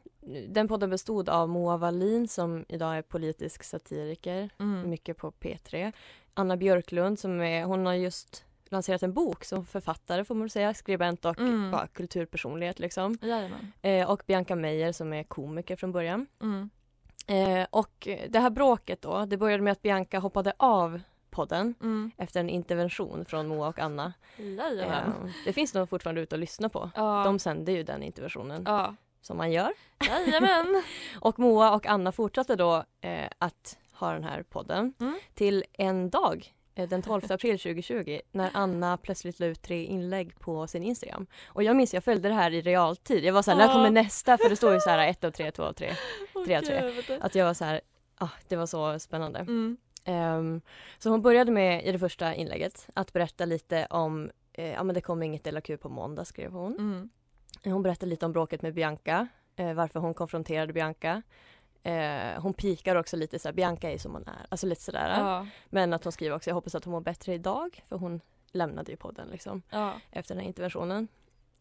den 0.48 0.68
podden 0.68 0.90
bestod 0.90 1.30
av 1.30 1.50
Moa 1.50 1.78
Wallin 1.78 2.28
som 2.28 2.66
idag 2.70 2.98
är 2.98 3.02
politisk 3.02 3.64
satiriker, 3.64 4.50
Mm. 4.60 4.90
mycket 4.90 5.18
på 5.18 5.32
P3. 5.32 5.92
Anna 6.34 6.58
Björklund 6.58 7.20
som 7.20 7.42
är, 7.42 7.64
hon 7.64 7.86
har 7.86 7.94
just 7.94 8.46
lanserat 8.70 9.04
en 9.04 9.14
bok 9.14 9.44
som 9.44 9.66
författare 9.66 10.24
får 10.26 10.36
man 10.36 10.50
säga, 10.50 10.74
skribent 10.74 11.26
och 11.26 11.40
Mm. 11.40 11.72
bara 11.72 11.88
kulturpersonlighet 11.88 12.80
liksom. 12.80 13.18
Eh, 13.82 14.10
och 14.10 14.24
Bianca 14.28 14.56
Meijer 14.56 14.92
som 14.92 15.14
är 15.14 15.24
komiker 15.24 15.76
från 15.76 15.92
början. 15.92 16.28
Mm. 16.42 16.70
Eh, 17.28 17.66
och 17.70 18.08
det 18.30 18.40
här 18.40 18.50
bråket 18.50 19.02
då, 19.02 19.26
det 19.26 19.38
började 19.38 19.64
med 19.64 19.72
att 19.72 19.82
Bianca 19.82 20.20
hoppade 20.20 20.54
av 20.58 21.02
podden 21.34 21.76
mm. 21.82 22.12
efter 22.18 22.40
en 22.40 22.50
intervention 22.50 23.26
från 23.26 23.48
Moa 23.48 23.68
och 23.68 23.80
Anna. 23.80 24.14
Eh, 24.38 25.14
det 25.46 25.54
finns 25.54 25.74
nog 25.74 25.90
fortfarande 25.90 26.22
ute 26.22 26.36
att 26.36 26.40
lyssna 26.40 26.70
på. 26.70 26.92
Ja. 26.96 27.24
De 27.26 27.40
sänder 27.40 27.74
ju 27.74 27.84
den 27.84 28.04
interventionen. 28.04 28.64
Ja. 28.66 28.96
Som 29.22 29.38
man 29.38 29.52
gör. 29.52 29.74
Jajamän. 30.10 30.84
och 31.20 31.40
Moa 31.40 31.72
och 31.72 31.86
Anna 31.86 32.12
fortsatte 32.12 32.56
då 32.56 32.84
eh, 33.02 33.28
att 33.38 33.78
ha 33.94 34.14
den 34.14 34.24
här 34.24 34.44
podden 34.44 34.94
mm. 35.00 35.20
till 35.34 35.64
en 35.74 36.10
dag 36.10 36.54
eh, 36.76 36.90
den 36.90 37.02
12 37.02 37.22
april 37.30 37.60
2020 37.60 38.20
när 38.32 38.50
Anna 38.54 38.98
plötsligt 38.98 39.40
la 39.40 39.46
ut 39.46 39.62
tre 39.62 39.86
inlägg 39.86 40.40
på 40.40 40.68
sin 40.68 40.84
Instagram. 40.84 41.28
Och 41.48 41.64
jag 41.64 41.76
minns, 41.76 41.94
jag 41.94 42.04
följde 42.04 42.30
det 42.30 42.36
här 42.36 42.52
i 42.52 42.62
realtid. 42.62 43.24
Jag 43.24 43.34
var 43.34 43.42
såhär, 43.42 43.58
oh. 43.58 43.66
när 43.66 43.74
kommer 43.74 43.92
nästa? 43.92 44.38
För 44.38 44.50
det 44.50 44.56
står 44.56 44.74
ju 44.74 44.80
såhär, 44.80 45.08
ett 45.08 45.24
av 45.24 45.32
3, 45.32 45.52
2 45.52 45.64
av 45.64 45.74
tre. 45.74 45.94
Tre 46.46 46.56
av 46.56 46.62
tre. 46.62 47.18
Att 47.22 47.36
jag 47.36 47.46
var 47.46 47.54
så 47.54 47.66
här, 47.66 47.82
ah, 48.16 48.30
det 48.48 48.56
var 48.56 48.66
så 48.66 49.00
spännande. 49.00 49.40
Mm. 49.40 49.78
Ehm, 50.06 50.62
så 50.98 51.10
hon 51.10 51.22
började 51.22 51.52
med 51.52 51.86
i 51.86 51.92
det 51.92 52.00
första 52.00 52.36
inlägget 52.36 52.88
att 52.94 53.14
berätta 53.14 53.46
lite 53.46 53.88
om, 53.90 54.32
eh, 54.54 54.72
ja 54.72 54.84
men 54.84 54.96
det 54.96 55.02
kommer 55.02 55.26
inget 55.26 55.44
Della 55.44 55.62
Q 55.62 55.78
på 55.78 55.90
måndag 55.90 56.26
skrev 56.26 56.52
hon. 56.52 56.74
Mm. 56.74 57.10
Hon 57.64 57.84
berättade 57.84 58.10
lite 58.10 58.26
om 58.26 58.32
bråket 58.32 58.62
med 58.62 58.74
Bianca, 58.74 59.28
eh, 59.56 59.74
varför 59.74 60.00
hon 60.00 60.14
konfronterade 60.14 60.74
Bianca. 60.74 61.22
Eh, 61.84 62.42
hon 62.42 62.54
pikar 62.54 62.96
också 62.96 63.18
lite 63.18 63.40
så 63.40 63.48
här, 63.48 63.54
Bianca 63.54 63.92
är 63.92 63.98
som 63.98 64.14
hon 64.14 64.24
är, 64.28 64.46
alltså 64.50 64.68
lite 64.68 64.82
sådär. 64.82 65.20
Ja. 65.20 65.48
Men 65.70 65.94
att 65.94 66.04
hon 66.04 66.12
skriver 66.14 66.36
också, 66.36 66.50
jag 66.50 66.56
hoppas 66.56 66.76
att 66.76 66.86
hon 66.86 66.92
mår 66.92 67.02
bättre 67.02 67.34
idag, 67.34 67.84
för 67.90 67.98
hon 67.98 68.22
lämnade 68.52 68.92
ju 68.92 68.98
podden 68.98 69.28
liksom 69.28 69.62
Ja. 69.70 69.94
efter 70.12 70.36
den 70.36 70.42
här 70.42 70.48
interventionen. 70.48 71.08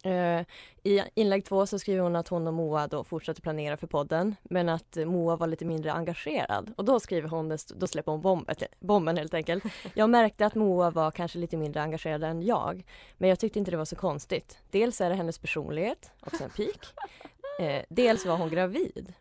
Eh, 0.03 0.41
I 0.83 1.03
inlägg 1.15 1.45
två 1.45 1.67
så 1.67 1.79
skriver 1.79 2.01
hon 2.01 2.17
att 2.17 2.29
hon 2.29 2.47
och 2.47 2.55
Moa 2.55 2.87
då 2.87 3.05
fortsatte 3.05 3.41
planera 3.41 3.77
för 3.77 3.87
podden 3.87 4.37
men 4.43 4.69
att 4.69 4.97
Moa 5.07 5.37
var 5.37 5.47
lite 5.47 5.65
mindre 5.65 5.93
engagerad 5.93 6.73
och 6.77 6.85
då 6.85 7.01
skriver 7.01 7.29
hon, 7.29 7.59
då 7.75 7.87
släpper 7.87 8.13
hon 8.13 8.21
bomben, 8.21 8.57
bomben 8.81 9.17
helt 9.17 9.35
enkelt. 9.35 9.65
Jag 9.95 10.11
märkte 10.11 10.47
att 10.47 10.55
Moa 10.55 10.91
var 10.91 11.11
kanske 11.11 11.39
lite 11.39 11.57
mindre 11.57 11.83
engagerad 11.83 12.25
än 12.25 12.43
jag 12.43 12.85
men 13.19 13.29
jag 13.29 13.39
tyckte 13.39 13.59
inte 13.59 13.71
det 13.71 13.77
var 13.77 13.85
så 13.85 13.97
konstigt. 13.97 14.59
Dels 14.71 15.01
är 15.01 15.09
det 15.09 15.15
hennes 15.15 15.39
personlighet, 15.39 16.11
också 16.21 16.45
en 16.45 16.51
pik. 16.51 16.81
Eh, 17.61 17.83
dels 17.89 18.27
var 18.27 18.37
hon 18.37 18.51
gravid. 18.51 19.15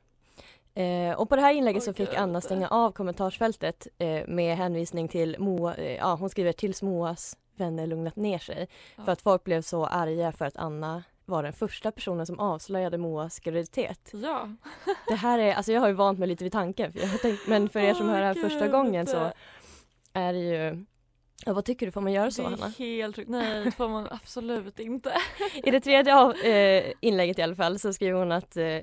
Eh, 0.73 1.13
och 1.13 1.29
på 1.29 1.35
det 1.35 1.41
här 1.41 1.53
inlägget 1.53 1.83
så 1.83 1.93
fick. 1.93 2.13
Anna 2.13 2.41
stänga 2.41 2.67
av 2.67 2.91
kommentarsfältet 2.91 3.87
eh, 3.97 4.27
med 4.27 4.57
hänvisning 4.57 5.07
till 5.07 5.35
Moa, 5.39 5.75
eh, 5.75 5.95
ja 5.95 6.15
hon 6.15 6.29
skriver 6.29 6.51
tills 6.51 6.81
Moas 6.81 7.37
vänner 7.61 7.87
lugnat 7.87 8.15
ner 8.15 8.39
sig. 8.39 8.67
Ja. 8.95 9.03
För 9.03 9.11
att 9.11 9.21
folk 9.21 9.43
blev 9.43 9.61
så 9.61 9.85
arga 9.85 10.31
för 10.31 10.45
att 10.45 10.57
Anna 10.57 11.03
var 11.25 11.43
den 11.43 11.53
första 11.53 11.91
personen 11.91 12.25
som 12.25 12.39
avslöjade 12.39 12.97
Moas 12.97 13.39
graviditet. 13.39 14.11
Ja. 14.13 14.49
Det 15.07 15.15
här 15.15 15.39
är, 15.39 15.53
alltså 15.53 15.71
jag 15.71 15.81
har 15.81 15.87
ju 15.87 15.93
vant 15.93 16.19
mig 16.19 16.27
lite 16.27 16.43
vid 16.43 16.53
tanken, 16.53 16.93
för 16.93 17.17
tänkt, 17.17 17.47
men 17.47 17.69
för 17.69 17.79
er 17.79 17.93
som 17.93 18.05
Åh, 18.05 18.11
hör 18.11 18.19
det 18.19 18.25
här 18.25 18.49
första 18.49 18.67
gången 18.67 19.07
så 19.07 19.31
är 20.13 20.33
det 20.33 20.39
ju 20.39 20.85
Ja, 21.45 21.53
vad 21.53 21.65
tycker 21.65 21.85
du, 21.85 21.91
får 21.91 22.01
man 22.01 22.13
göra 22.13 22.31
så 22.31 22.41
det 22.41 22.47
är 22.47 22.49
Hanna? 22.49 22.73
helt. 22.77 23.27
Nej, 23.27 23.63
det 23.63 23.71
får 23.71 23.89
man 23.89 24.07
absolut 24.11 24.79
inte. 24.79 25.13
I 25.63 25.71
det 25.71 25.79
tredje 25.79 26.15
av, 26.15 26.35
eh, 26.35 26.93
inlägget 26.99 27.39
i 27.39 27.41
alla 27.41 27.55
fall 27.55 27.79
så 27.79 27.93
skriver 27.93 28.19
hon 28.19 28.31
att 28.31 28.57
eh, 28.57 28.79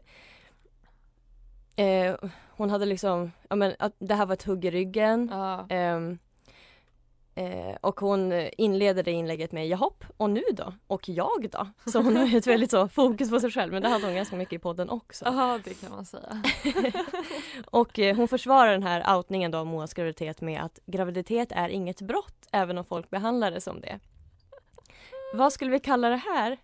eh, 1.87 2.17
hon 2.51 2.71
hade 2.71 2.87
liksom, 2.87 3.33
ja 3.49 3.57
men 3.57 3.75
att 3.79 3.93
det 3.99 4.15
här 4.15 4.27
var 4.27 4.35
ett 4.35 4.43
hugg 4.43 4.65
i 4.65 4.71
ryggen. 4.71 5.29
Ja. 5.33 5.67
Eh, 7.39 7.77
och 7.81 8.01
hon 8.01 8.33
inleder 8.59 9.03
det 9.03 9.13
inlägget 9.13 9.53
med 9.53 9.69
jahopp, 9.69 10.05
och 10.17 10.31
nu 10.31 10.43
då? 10.53 10.73
Och 10.87 11.09
jag 11.09 11.49
då? 11.53 11.91
Så 11.91 12.03
hon 12.03 12.17
har 12.17 12.37
ett 12.37 12.47
väldigt 12.47 12.71
så 12.71 12.89
fokus 12.89 13.31
på 13.31 13.41
sig 13.41 13.51
själv 13.51 13.73
men 13.73 13.83
det 13.83 13.89
hade 13.89 14.07
hon 14.07 14.15
ganska 14.15 14.37
mycket 14.37 14.53
i 14.53 14.59
podden 14.59 14.91
också. 14.91 15.25
Ja, 15.25 15.59
det 15.65 15.75
kan 15.75 15.91
man 15.91 16.05
säga. 16.05 16.43
och 17.67 17.99
eh, 17.99 18.17
hon 18.17 18.29
försvarar 18.29 18.73
den 18.73 18.83
här 18.83 19.17
outningen 19.17 19.51
då 19.51 19.59
av 19.59 19.67
Moas 19.67 19.95
graviditet 19.95 20.41
med 20.41 20.63
att 20.63 20.79
graviditet 20.87 21.53
är 21.53 21.69
inget 21.69 22.01
brott 22.01 22.47
även 22.53 22.79
om 22.79 22.85
folk 22.85 23.11
behandlar 23.11 23.51
det 23.51 23.61
som 23.61 23.81
det. 23.81 23.99
Vad 25.35 25.53
skulle 25.53 25.71
vi 25.71 25.81
kalla 25.81 26.09
det 26.09 26.17
här? 26.17 26.57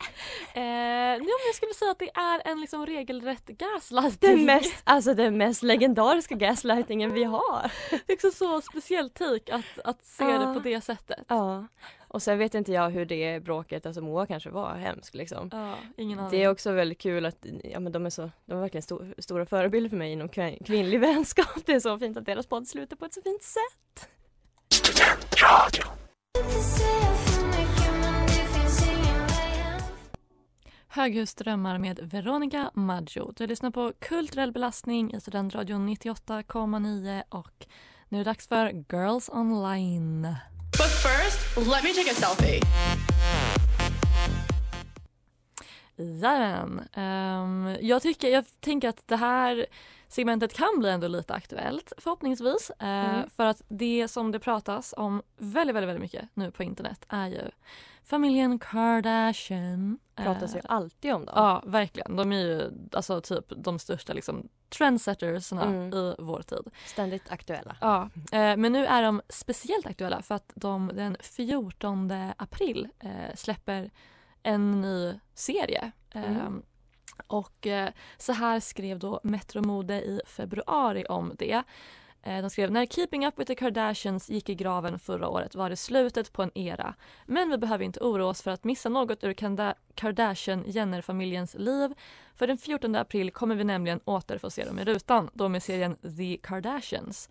Eh, 0.54 0.62
ja, 0.62 1.18
men 1.18 1.26
jag 1.46 1.54
skulle 1.54 1.74
säga 1.74 1.90
att 1.90 1.98
det 1.98 2.10
är 2.14 2.42
en 2.44 2.60
liksom 2.60 2.86
regelrätt 2.86 3.46
gaslighting. 3.46 4.36
Den 4.36 4.44
mest, 4.44 4.82
alltså 4.84 5.14
den 5.14 5.36
mest 5.38 5.62
legendariska 5.62 6.34
gaslightingen 6.34 7.12
vi 7.12 7.24
har. 7.24 7.72
Det 8.06 8.12
är 8.12 8.14
också 8.16 8.30
så 8.30 8.60
speciellt 8.60 9.14
take 9.14 9.54
att, 9.54 9.78
att 9.84 10.04
se 10.04 10.24
Ja. 10.24 10.38
det 10.38 10.54
på 10.54 10.60
det 10.60 10.80
sättet. 10.80 11.24
Ja. 11.28 11.66
Och 12.08 12.22
sen 12.22 12.38
vet 12.38 12.54
inte 12.54 12.72
jag 12.72 12.90
hur 12.90 13.04
det 13.04 13.40
bråket, 13.44 13.86
alltså 13.86 14.00
Moa 14.00 14.26
kanske 14.26 14.50
var 14.50 14.74
hemsk 14.74 15.14
liksom. 15.14 15.50
Aning. 15.52 16.18
Det 16.30 16.42
är 16.42 16.48
också 16.50 16.72
väldigt 16.72 16.98
kul 16.98 17.26
att 17.26 17.46
ja, 17.64 17.80
men 17.80 17.92
de 17.92 18.06
är 18.06 18.10
så, 18.10 18.30
de 18.46 18.52
är 18.56 18.60
verkligen 18.60 18.82
stor, 18.82 19.14
stora 19.18 19.46
förebilder 19.46 19.90
för 19.90 19.96
mig 19.96 20.12
inom 20.12 20.28
kvin- 20.28 20.64
kvinnlig 20.66 21.00
vänskap. 21.00 21.66
Det 21.66 21.72
är 21.72 21.80
så 21.80 21.98
fint 21.98 22.16
att 22.16 22.26
deras 22.26 22.46
podd 22.46 22.68
slutar 22.68 22.96
på 22.96 23.04
ett 23.04 23.14
så 23.14 23.22
fint 23.22 23.42
sätt. 23.42 24.08
Höghusdrömmar 30.92 31.78
med 31.78 31.98
Veronica 32.02 32.70
Maggio. 32.74 33.32
Du 33.36 33.46
lyssnar 33.46 33.70
på 33.70 33.92
Kulturell 33.98 34.52
belastning 34.52 35.14
i 35.14 35.20
Studentradion 35.20 35.88
98,9 35.88 37.22
och 37.28 37.66
nu 38.08 38.20
är 38.20 38.24
det 38.24 38.30
dags 38.30 38.48
för 38.48 38.84
Girls 38.92 39.28
Online. 39.28 40.22
But 40.70 40.90
first, 40.90 41.56
let 41.56 41.84
me 41.84 41.94
take 41.94 42.10
a 42.10 42.14
selfie. 42.14 42.60
Jajamän. 46.00 46.88
Um, 46.96 47.76
jag, 47.80 48.02
tycker, 48.02 48.28
jag 48.28 48.44
tänker 48.60 48.88
att 48.88 49.02
det 49.08 49.16
här 49.16 49.66
segmentet 50.08 50.54
kan 50.54 50.78
bli 50.78 50.90
ändå 50.90 51.08
lite 51.08 51.34
aktuellt 51.34 51.92
förhoppningsvis. 51.98 52.70
Uh, 52.82 52.88
Mm. 52.88 53.30
För 53.30 53.46
att 53.46 53.62
det 53.68 54.08
som 54.08 54.32
det 54.32 54.38
pratas 54.38 54.94
om 54.96 55.22
väldigt, 55.36 55.76
väldigt, 55.76 55.88
väldigt 55.88 56.02
mycket 56.02 56.28
nu 56.34 56.50
på 56.50 56.62
internet 56.62 57.04
är 57.08 57.26
ju 57.26 57.40
familjen 58.04 58.58
Kardashian. 58.58 59.98
Pratas 60.14 60.54
ju 60.54 60.58
Eh, 60.58 60.64
alltid 60.68 61.12
om 61.12 61.24
dem. 61.24 61.34
Ja, 61.36 61.62
verkligen. 61.66 62.16
De 62.16 62.32
är 62.32 62.38
ju 62.38 62.70
alltså 62.92 63.20
typ 63.20 63.44
de 63.56 63.78
största 63.78 64.12
liksom 64.12 64.48
trendsettersna 64.68 65.62
Mm. 65.64 65.94
i 65.94 66.14
vår 66.18 66.42
tid. 66.42 66.72
Ständigt 66.86 67.30
aktuella. 67.32 67.76
Ja, 67.80 68.08
men 68.32 68.72
nu 68.72 68.86
är 68.86 69.02
de 69.02 69.22
speciellt 69.28 69.86
aktuella 69.86 70.22
för 70.22 70.34
att 70.34 70.52
de 70.54 70.90
den 70.94 71.16
14 71.20 72.10
april 72.36 72.88
eh, 73.00 73.34
släpper 73.34 73.90
en 74.42 74.80
ny 74.80 75.20
serie. 75.34 75.92
Mm. 76.14 76.62
Och 77.26 77.66
eh, 77.66 77.90
så 78.18 78.32
här 78.32 78.60
skrev 78.60 78.98
då 78.98 79.20
Metro 79.22 79.62
Mode 79.62 79.94
i 79.94 80.20
februari 80.26 81.04
om 81.08 81.32
det. 81.38 81.62
Eh, 82.22 82.42
De 82.42 82.50
skrev 82.50 82.70
när 82.70 82.86
Keeping 82.86 83.26
Up 83.26 83.38
with 83.38 83.48
the 83.48 83.54
Kardashians 83.54 84.30
gick 84.30 84.48
i 84.48 84.54
graven 84.54 84.98
förra 84.98 85.28
året 85.28 85.54
var 85.54 85.70
det 85.70 85.76
slutet 85.76 86.32
på 86.32 86.42
en 86.42 86.58
era. 86.58 86.94
Men 87.26 87.50
vi 87.50 87.58
behöver 87.58 87.84
inte 87.84 88.00
oroa 88.00 88.28
oss 88.28 88.42
för 88.42 88.50
att 88.50 88.64
missa 88.64 88.88
något 88.88 89.24
ur 89.24 89.32
Kardashian-Jenner-familjens 89.94 91.58
liv. 91.58 91.94
För 92.34 92.46
den 92.46 92.58
14 92.58 92.94
april 92.94 93.30
kommer 93.30 93.54
vi 93.54 93.64
nämligen 93.64 94.00
åter 94.04 94.38
få 94.38 94.50
se 94.50 94.64
dem 94.64 94.78
i 94.78 94.84
rutan, 94.84 95.30
då 95.32 95.48
med 95.48 95.62
serien 95.62 95.96
The 95.96 96.36
Kardashians. 96.36 97.28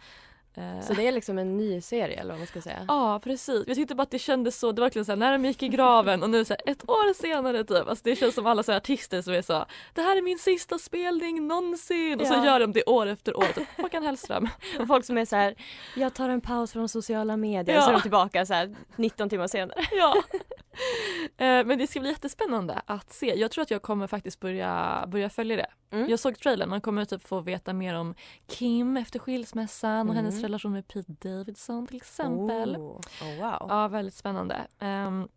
Eh, 0.60 0.82
Så 0.82 0.94
det 0.94 1.08
är 1.08 1.12
liksom 1.12 1.38
en 1.38 1.58
ny 1.58 1.82
serie 1.82 2.20
eller 2.20 2.30
vad 2.32 2.40
man 2.40 2.48
ska 2.48 2.62
säga. 2.62 2.86
Ja 2.88 3.20
precis, 3.24 3.64
jag 3.68 3.76
tyckte 3.76 3.96
bara 3.96 4.04
att 4.04 4.12
det 4.12 4.20
kändes 4.20 4.60
så, 4.60 4.72
det 4.72 4.82
var 4.82 4.86
verkligen 4.86 5.06
såhär 5.06 5.18
när 5.18 5.32
de 5.32 5.46
gick 5.46 5.64
i 5.64 5.68
graven 5.68 6.24
och 6.24 6.30
nu 6.30 6.46
så 6.46 6.54
här, 6.54 6.72
ett 6.74 6.90
år 6.90 7.14
senare 7.14 7.64
typ, 7.64 7.88
alltså 7.88 8.02
det 8.04 8.16
känns 8.16 8.36
som 8.36 8.46
alla 8.46 8.64
så 8.64 8.72
här 8.72 8.78
artister 8.80 9.22
som 9.22 9.34
är 9.34 9.42
så 9.42 9.66
det 9.94 10.02
här 10.02 10.18
är 10.18 10.22
min 10.22 10.40
sista 10.40 10.78
spelning 10.80 11.48
någonsin 11.48 12.20
och 12.22 12.28
så 12.28 12.34
Ja. 12.34 12.46
gör 12.46 12.60
de 12.60 12.72
det 12.74 12.84
år 12.84 13.08
efter 13.08 13.38
år, 13.38 13.46
typ 13.56 13.68
Håkan 13.78 14.04
Hellström. 14.04 14.48
Och 14.80 14.88
folk 14.88 15.06
som 15.06 15.18
är 15.18 15.26
så 15.26 15.36
här, 15.36 15.56
jag 15.96 16.14
tar 16.14 16.30
en 16.30 16.42
paus 16.42 16.72
från 16.72 16.90
sociala 16.90 17.38
medier 17.38 17.76
Ja. 17.76 17.82
så 17.82 17.90
är 17.90 17.94
de 17.94 18.02
tillbaka 18.02 18.46
så 18.46 18.54
här 18.54 18.76
19 18.96 19.30
timmar 19.30 19.48
senare. 19.48 19.80
ja. 19.92 20.16
Eh, 21.38 21.66
Men 21.66 21.78
det 21.78 21.88
ska 21.88 22.00
bli 22.00 22.10
jättespännande 22.10 22.82
att 22.86 23.14
se. 23.14 23.34
Jag 23.36 23.52
tror 23.52 23.62
att 23.62 23.72
jag 23.72 23.82
kommer 23.82 24.08
faktiskt 24.08 24.40
börja, 24.40 25.04
börja 25.08 25.30
följa 25.30 25.56
det. 25.58 25.68
Mm. 25.98 26.10
Jag 26.10 26.20
såg 26.20 26.40
trailern, 26.40 26.70
man 26.70 26.82
kommer 26.82 27.06
typ 27.06 27.28
få 27.28 27.40
veta 27.40 27.74
mer 27.74 27.96
om 27.96 28.16
Kim 28.48 28.98
efter 28.98 29.20
skilsmässan 29.20 30.10
och 30.10 30.16
hennes 30.16 30.34
Mm. 30.34 30.42
Relation 30.50 30.72
med 30.72 30.88
Pete 30.88 31.12
Davidson 31.30 31.88
till 31.88 31.96
exempel. 31.98 32.76
Oh, 32.78 33.00
oh 33.22 33.38
wow. 33.38 33.66
Ja, 33.70 33.88
väldigt 33.88 34.14
spännande. 34.14 34.68
Ehm, 34.80 35.28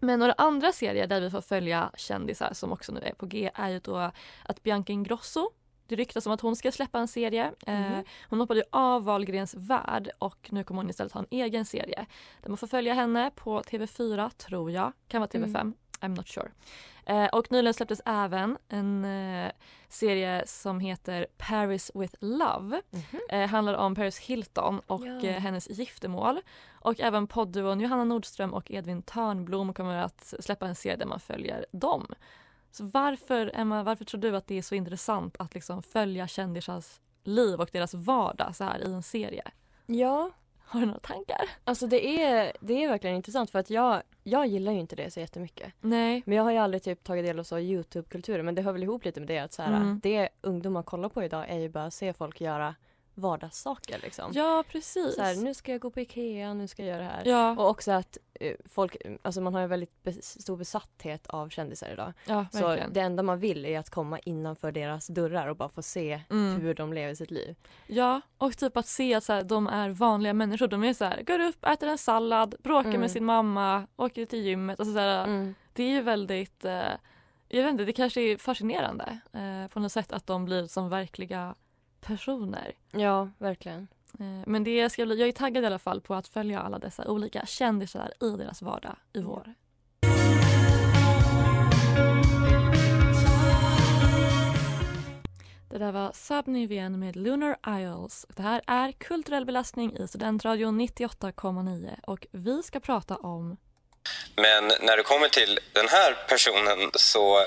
men 0.00 0.18
några 0.18 0.32
andra 0.32 0.72
serier 0.72 1.06
där 1.06 1.20
vi 1.20 1.30
får 1.30 1.40
följa 1.40 1.90
kändisar 1.96 2.50
som 2.52 2.72
också 2.72 2.92
nu 2.92 3.00
är 3.00 3.14
på 3.14 3.26
G 3.26 3.50
är 3.54 3.68
ju 3.68 3.78
då 3.78 4.10
att 4.44 4.62
Bianca 4.62 4.92
Ingrosso 4.92 5.50
det 5.86 5.96
ryktas 5.96 6.26
om 6.26 6.32
att 6.32 6.40
hon 6.40 6.56
ska 6.56 6.72
släppa 6.72 6.98
en 6.98 7.08
serie. 7.08 7.52
Eh, 7.66 7.80
Mhm. 7.80 8.04
hon 8.28 8.40
hoppade 8.40 8.60
ju 8.60 8.66
av 8.70 9.04
Wahlgrens 9.04 9.54
värld 9.54 10.10
och 10.18 10.48
nu 10.52 10.64
kommer 10.64 10.82
hon 10.82 10.90
istället 10.90 11.12
ha 11.12 11.20
en 11.20 11.26
egen 11.30 11.64
serie. 11.64 12.06
Där 12.42 12.48
man 12.48 12.56
får 12.58 12.66
följa 12.66 12.94
henne 12.94 13.30
på 13.34 13.62
TV4 13.62 14.30
tror 14.30 14.70
jag. 14.70 14.92
Kan 15.08 15.20
vara 15.20 15.28
TV5. 15.30 15.60
Mm. 15.60 15.74
I'm 16.00 16.16
not 16.16 16.28
sure. 16.28 16.50
Eh, 17.06 17.26
och 17.26 17.52
nyligen 17.52 17.74
släpptes 17.74 18.00
även 18.06 18.58
en 18.68 19.04
eh, 19.04 19.52
serie 19.88 20.42
som 20.46 20.80
heter 20.80 21.26
Paris 21.36 21.90
with 21.94 22.14
Love. 22.20 22.82
Mhm. 22.90 23.20
Eh, 23.30 23.48
handlar 23.48 23.74
om 23.74 23.94
Paris 23.94 24.18
Hilton 24.18 24.80
och 24.86 25.06
Ja. 25.06 25.20
eh, 25.28 25.40
hennes 25.40 25.70
giftermål. 25.70 26.40
Och 26.72 27.00
även 27.00 27.26
poddduon 27.26 27.80
Johanna 27.80 28.04
Nordström 28.04 28.54
och 28.54 28.70
Edvin 28.70 29.02
Törnblom 29.02 29.74
kommer 29.74 29.96
att 29.96 30.34
släppa 30.40 30.66
en 30.66 30.74
serie 30.74 30.96
där 30.96 31.06
man 31.06 31.20
följer 31.20 31.66
dem. 31.72 32.06
Så 32.72 32.84
varför, 32.84 33.50
Emma, 33.54 33.82
varför 33.82 34.04
tror 34.04 34.20
du 34.20 34.36
att 34.36 34.46
det 34.46 34.58
är 34.58 34.62
så 34.62 34.74
intressant 34.74 35.36
att 35.38 35.54
liksom 35.54 35.82
följa 35.82 36.28
kändisars 36.28 37.00
liv 37.24 37.60
och 37.60 37.68
deras 37.72 37.94
vardag 37.94 38.56
så 38.56 38.64
här 38.64 38.88
i 38.88 38.92
en 38.92 39.02
serie? 39.02 39.50
Ja, 39.86 40.30
Har 40.70 40.80
du 40.80 40.86
några 40.86 40.98
tankar? 41.00 41.40
alltså 41.64 41.86
det 41.86 42.22
är, 42.22 42.52
det 42.60 42.84
är 42.84 42.88
verkligen 42.88 43.16
intressant 43.16 43.50
för 43.50 43.58
att 43.58 43.70
jag, 43.70 44.02
jag 44.22 44.46
gillar 44.46 44.72
ju 44.72 44.78
inte 44.80 44.96
det 44.96 45.10
så 45.10 45.20
jättemycket. 45.20 45.72
Nej. 45.80 46.22
Men 46.26 46.36
jag 46.36 46.44
har 46.44 46.50
ju 46.50 46.58
aldrig 46.58 46.82
typ 46.82 47.04
tagit 47.04 47.24
del 47.26 47.38
av 47.38 47.44
så 47.44 47.58
Youtube-kulturen 47.58 48.44
men 48.44 48.54
det 48.54 48.62
hör 48.62 48.72
väl 48.72 48.82
ihop 48.82 49.04
lite 49.04 49.20
med 49.20 49.28
det 49.28 49.38
att 49.38 49.52
så 49.52 49.62
här, 49.62 49.76
Mm. 49.76 50.00
det 50.02 50.28
ungdomar 50.40 50.82
kollar 50.82 51.08
på 51.08 51.24
idag 51.24 51.44
är 51.48 51.58
ju 51.58 51.68
bara 51.68 51.84
att 51.84 51.94
se 51.94 52.12
folk 52.12 52.40
göra 52.40 52.74
vardagssaker 53.14 53.98
liksom. 54.02 54.32
Ja, 54.34 54.64
precis. 54.68 55.14
Så 55.14 55.22
här, 55.22 55.34
nu 55.34 55.54
ska 55.54 55.72
jag 55.72 55.80
gå 55.80 55.90
på 55.90 56.00
Ikea, 56.00 56.54
nu 56.54 56.68
ska 56.68 56.82
jag 56.84 56.88
göra 56.88 56.98
det 57.02 57.04
här. 57.10 57.22
Ja, 57.24 57.50
Och 57.62 57.68
också 57.70 57.92
att 57.92 58.18
eh, 58.34 58.54
folk, 58.64 58.96
alltså 59.22 59.40
man 59.40 59.54
har 59.54 59.60
ju 59.60 59.66
väldigt 59.66 60.24
stor 60.24 60.56
besatthet 60.56 61.26
av 61.26 61.48
kändisar 61.48 61.88
idag. 61.92 62.12
ja 62.26 62.46
Så 62.52 62.76
det 62.90 63.00
enda 63.00 63.22
man 63.22 63.38
vill 63.40 63.64
är 63.66 63.78
att 63.78 63.90
komma 63.90 64.18
innanför 64.18 64.72
deras 64.72 65.06
dörrar 65.06 65.46
och 65.46 65.56
bara 65.56 65.68
få 65.68 65.82
se 65.82 66.20
Mm. 66.30 66.60
hur 66.60 66.74
de 66.74 66.92
lever 66.92 67.14
sitt 67.14 67.30
liv. 67.30 67.56
Ja, 67.86 68.20
och 68.38 68.56
typ 68.56 68.76
att 68.76 68.86
se 68.86 69.14
att 69.14 69.24
så 69.24 69.32
här, 69.32 69.42
de 69.42 69.66
är 69.66 69.90
vanliga 69.90 70.32
människor. 70.34 70.66
De 70.68 70.84
är 70.84 70.92
så 70.94 71.04
här, 71.04 71.22
går 71.22 71.40
upp, 71.40 71.64
äter 71.64 71.88
en 71.88 71.98
sallad, 71.98 72.54
bråkar 72.62 72.88
Mm. 72.88 73.00
med 73.00 73.10
sin 73.10 73.24
mamma, 73.24 73.86
åker 73.96 74.26
till 74.26 74.38
gymmet. 74.44 74.80
Alltså, 74.80 74.92
så 74.92 74.98
här, 74.98 75.24
Mm. 75.24 75.54
Det 75.72 75.82
är 75.82 75.88
ju 75.88 76.02
väldigt, 76.02 76.64
eh, 76.64 76.82
jag 77.48 77.62
vet 77.62 77.70
inte, 77.70 77.84
det 77.84 77.92
kanske 77.92 78.20
är 78.20 78.36
fascinerande 78.36 79.18
eh, 79.32 79.68
på 79.72 79.80
något 79.80 79.92
sätt 79.92 80.12
att 80.12 80.26
de 80.26 80.44
blir 80.44 80.66
som 80.66 80.88
verkliga 80.88 81.54
personer. 82.00 82.72
Ja, 82.90 83.30
verkligen. 83.38 83.88
Eh, 84.20 84.42
men 84.46 84.64
det 84.64 84.90
ska 84.90 85.06
bli, 85.06 85.20
jag 85.20 85.28
är 85.28 85.32
taggad 85.32 85.64
i 85.64 85.66
alla 85.66 85.78
fall 85.78 86.00
på 86.00 86.14
att 86.14 86.28
följa 86.28 86.60
alla 86.60 86.78
dessa 86.78 87.08
olika 87.08 87.46
kändisar 87.46 88.12
i 88.20 88.30
deras 88.30 88.62
vardag 88.62 88.96
i 89.12 89.22
vår. 89.22 89.54
Det 95.70 95.78
där 95.78 95.92
var 95.92 96.12
Subnivian 96.14 96.98
med 96.98 97.16
Lunar 97.16 97.56
Isles. 97.66 98.26
Det 98.28 98.42
här 98.42 98.62
är 98.66 98.92
kulturell 98.92 99.46
belastning 99.46 99.96
i 99.96 100.08
Studentradion 100.08 100.80
98,9 100.80 102.00
och 102.02 102.26
vi 102.30 102.62
ska 102.62 102.80
prata 102.80 103.16
om 103.16 103.56
Men 104.36 104.64
när 104.66 104.96
det 104.96 105.02
kommer 105.02 105.28
till 105.28 105.58
den 105.72 105.88
här 105.88 106.16
personen 106.28 106.90
så 106.94 107.44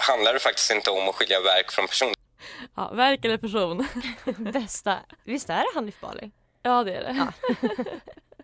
handlar 0.00 0.32
det 0.32 0.40
faktiskt 0.40 0.70
inte 0.70 0.90
om 0.90 1.08
att 1.08 1.14
skilja 1.14 1.40
verk 1.40 1.72
från 1.72 1.86
person. 1.86 2.14
Ja, 2.74 2.92
verk 2.92 3.24
eller 3.24 3.36
person. 3.38 3.86
Bästa, 4.52 4.98
visst 5.24 5.50
är 5.50 5.58
det 5.58 5.74
Hanif 5.74 6.00
Bali? 6.00 6.30
ja, 6.64 6.84
det 6.84 6.94
är 6.94 7.02
det. 7.02 7.16
Ja. 7.16 7.32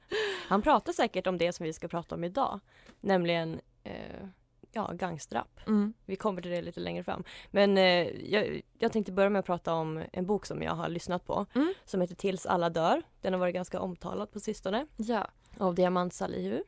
Han 0.49 0.63
pratar 0.63 0.93
säkert 0.93 1.27
om 1.27 1.39
det 1.39 1.53
som 1.53 1.65
vi 1.65 1.73
ska 1.73 1.89
prata 1.89 2.15
om 2.15 2.25
idag. 2.25 2.61
Nämligen 3.01 3.61
eh, 3.85 4.27
ja, 4.73 4.93
gangsterrap. 4.93 5.61
Mm. 5.67 5.93
Vi 6.07 6.17
kommer 6.17 6.43
till 6.43 6.51
det 6.51 6.63
lite 6.63 6.81
längre 6.81 7.05
fram. 7.05 7.25
Men 7.51 7.79
eh, 7.79 8.09
jag, 8.33 8.61
jag 8.79 8.93
tänkte 8.93 9.13
börja 9.13 9.31
med 9.31 9.41
att 9.41 9.47
prata 9.47 9.75
om 9.75 10.05
en 10.13 10.27
bok 10.27 10.47
som 10.47 10.63
jag 10.63 10.73
har 10.73 10.89
lyssnat 10.89 11.27
på. 11.27 11.47
Mm. 11.55 11.75
Som 11.85 12.01
heter 12.01 12.15
Tills 12.15 12.47
alla 12.47 12.71
dör. 12.71 13.03
Den 13.21 13.33
har 13.33 13.41
varit 13.41 13.55
ganska 13.55 13.81
omtalad 13.81 14.31
på 14.31 14.41
sistone. 14.41 14.87
Ja. 14.97 15.27
Av 15.59 15.75
Diamant 15.75 16.15
Salihu. 16.15 16.63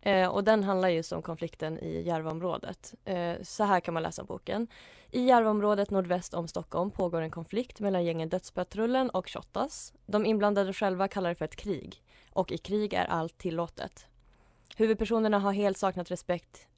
Eh, 0.00 0.28
och 0.28 0.44
den 0.44 0.64
handlar 0.64 0.88
just 0.88 1.12
om 1.12 1.22
konflikten 1.22 1.78
i 1.78 2.02
Järvaområdet. 2.02 2.94
Eh, 3.04 3.34
så 3.42 3.64
här 3.64 3.80
kan 3.80 3.94
man 3.94 4.02
läsa 4.02 4.24
boken. 4.24 4.68
I 5.10 5.20
Järvaområdet 5.20 5.90
nordväst 5.90 6.34
om 6.34 6.48
Stockholm 6.48 6.90
pågår 6.90 7.20
en 7.20 7.30
konflikt 7.30 7.80
mellan 7.80 8.04
gängen 8.04 8.28
Dödspatrullen 8.28 9.10
och 9.10 9.30
Shottaz. 9.30 9.92
De 10.06 10.26
inblandade 10.26 10.72
själva 10.72 11.08
kallar 11.08 11.28
det 11.28 11.34
för 11.34 11.44
ett 11.44 11.56
krig. 11.56 12.02
Och 12.32 12.52
i 12.52 12.58
krig 12.58 12.94
är 12.94 13.04
allt 13.04 13.38
tillåtet. 13.38 14.06
Huvudpersonerna 14.76 15.38
har 15.38 15.52
helt 15.52 15.78
saknat 15.78 16.10
respekt 16.10 16.68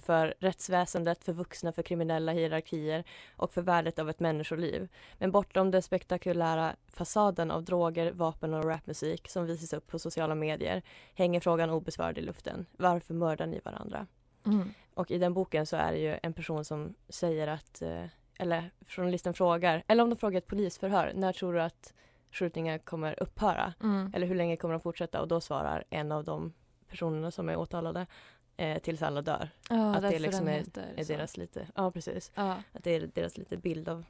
för 0.00 0.34
rättsväsendet, 0.38 1.24
för 1.24 1.32
vuxna, 1.32 1.72
för 1.72 1.82
kriminella 1.82 2.32
hierarkier 2.32 3.04
och 3.36 3.52
för 3.52 3.62
värdet 3.62 3.98
av 3.98 4.10
ett 4.10 4.20
människoliv. 4.20 4.88
Men 5.18 5.30
bortom 5.30 5.70
den 5.70 5.82
spektakulära 5.82 6.76
fasaden 6.88 7.50
av 7.50 7.64
droger, 7.64 8.12
vapen 8.12 8.54
och 8.54 8.64
rapmusik 8.64 9.28
som 9.28 9.46
visas 9.46 9.72
upp 9.72 9.86
på 9.86 9.98
sociala 9.98 10.34
medier 10.34 10.82
hänger 11.14 11.40
frågan 11.40 11.70
obesvarad 11.70 12.18
i 12.18 12.20
luften. 12.20 12.66
Varför 12.76 13.14
mördar 13.14 13.46
ni 13.46 13.60
varandra? 13.64 14.06
Mm. 14.46 14.74
Och 14.94 15.10
i 15.10 15.18
den 15.18 15.34
boken 15.34 15.66
så 15.66 15.76
är 15.76 15.92
det 15.92 15.98
ju 15.98 16.18
en 16.22 16.32
person 16.32 16.64
som 16.64 16.94
säger 17.08 17.48
att, 17.48 17.82
eh, 17.82 18.04
eller 18.38 18.70
journalisten 18.88 19.34
frågar, 19.34 19.84
eller 19.88 20.02
om 20.02 20.10
de 20.10 20.16
frågar 20.16 20.38
ett 20.38 20.46
polisförhör, 20.46 21.12
när 21.14 21.32
tror 21.32 21.54
du 21.54 21.62
att 21.62 21.94
skjutningar 22.30 22.78
kommer 22.78 23.22
upphöra? 23.22 23.74
Mm. 23.82 24.12
Eller 24.14 24.26
hur 24.26 24.34
länge 24.34 24.56
kommer 24.56 24.74
de 24.74 24.80
fortsätta? 24.80 25.20
Och 25.20 25.28
då 25.28 25.40
svarar 25.40 25.84
en 25.90 26.12
av 26.12 26.24
de 26.24 26.52
personerna 26.88 27.30
som 27.30 27.48
är 27.48 27.56
åtalade 27.56 28.06
eh, 28.56 28.78
tills 28.78 29.02
alla 29.02 29.22
dör. 29.22 29.48
Ja, 29.68 29.94
att 29.94 30.02
det 30.02 30.18
liksom 30.18 30.48
är, 30.48 30.52
heter 30.52 30.92
är 30.96 31.04
så. 31.04 31.12
deras 31.12 31.36
lite, 31.36 31.66
ja 31.74 31.90
precis, 31.90 32.32
Ja. 32.34 32.62
att 32.72 32.84
det 32.84 32.90
är 32.90 33.10
deras 33.14 33.38
lite 33.38 33.56
bild 33.56 33.88
av 33.88 34.04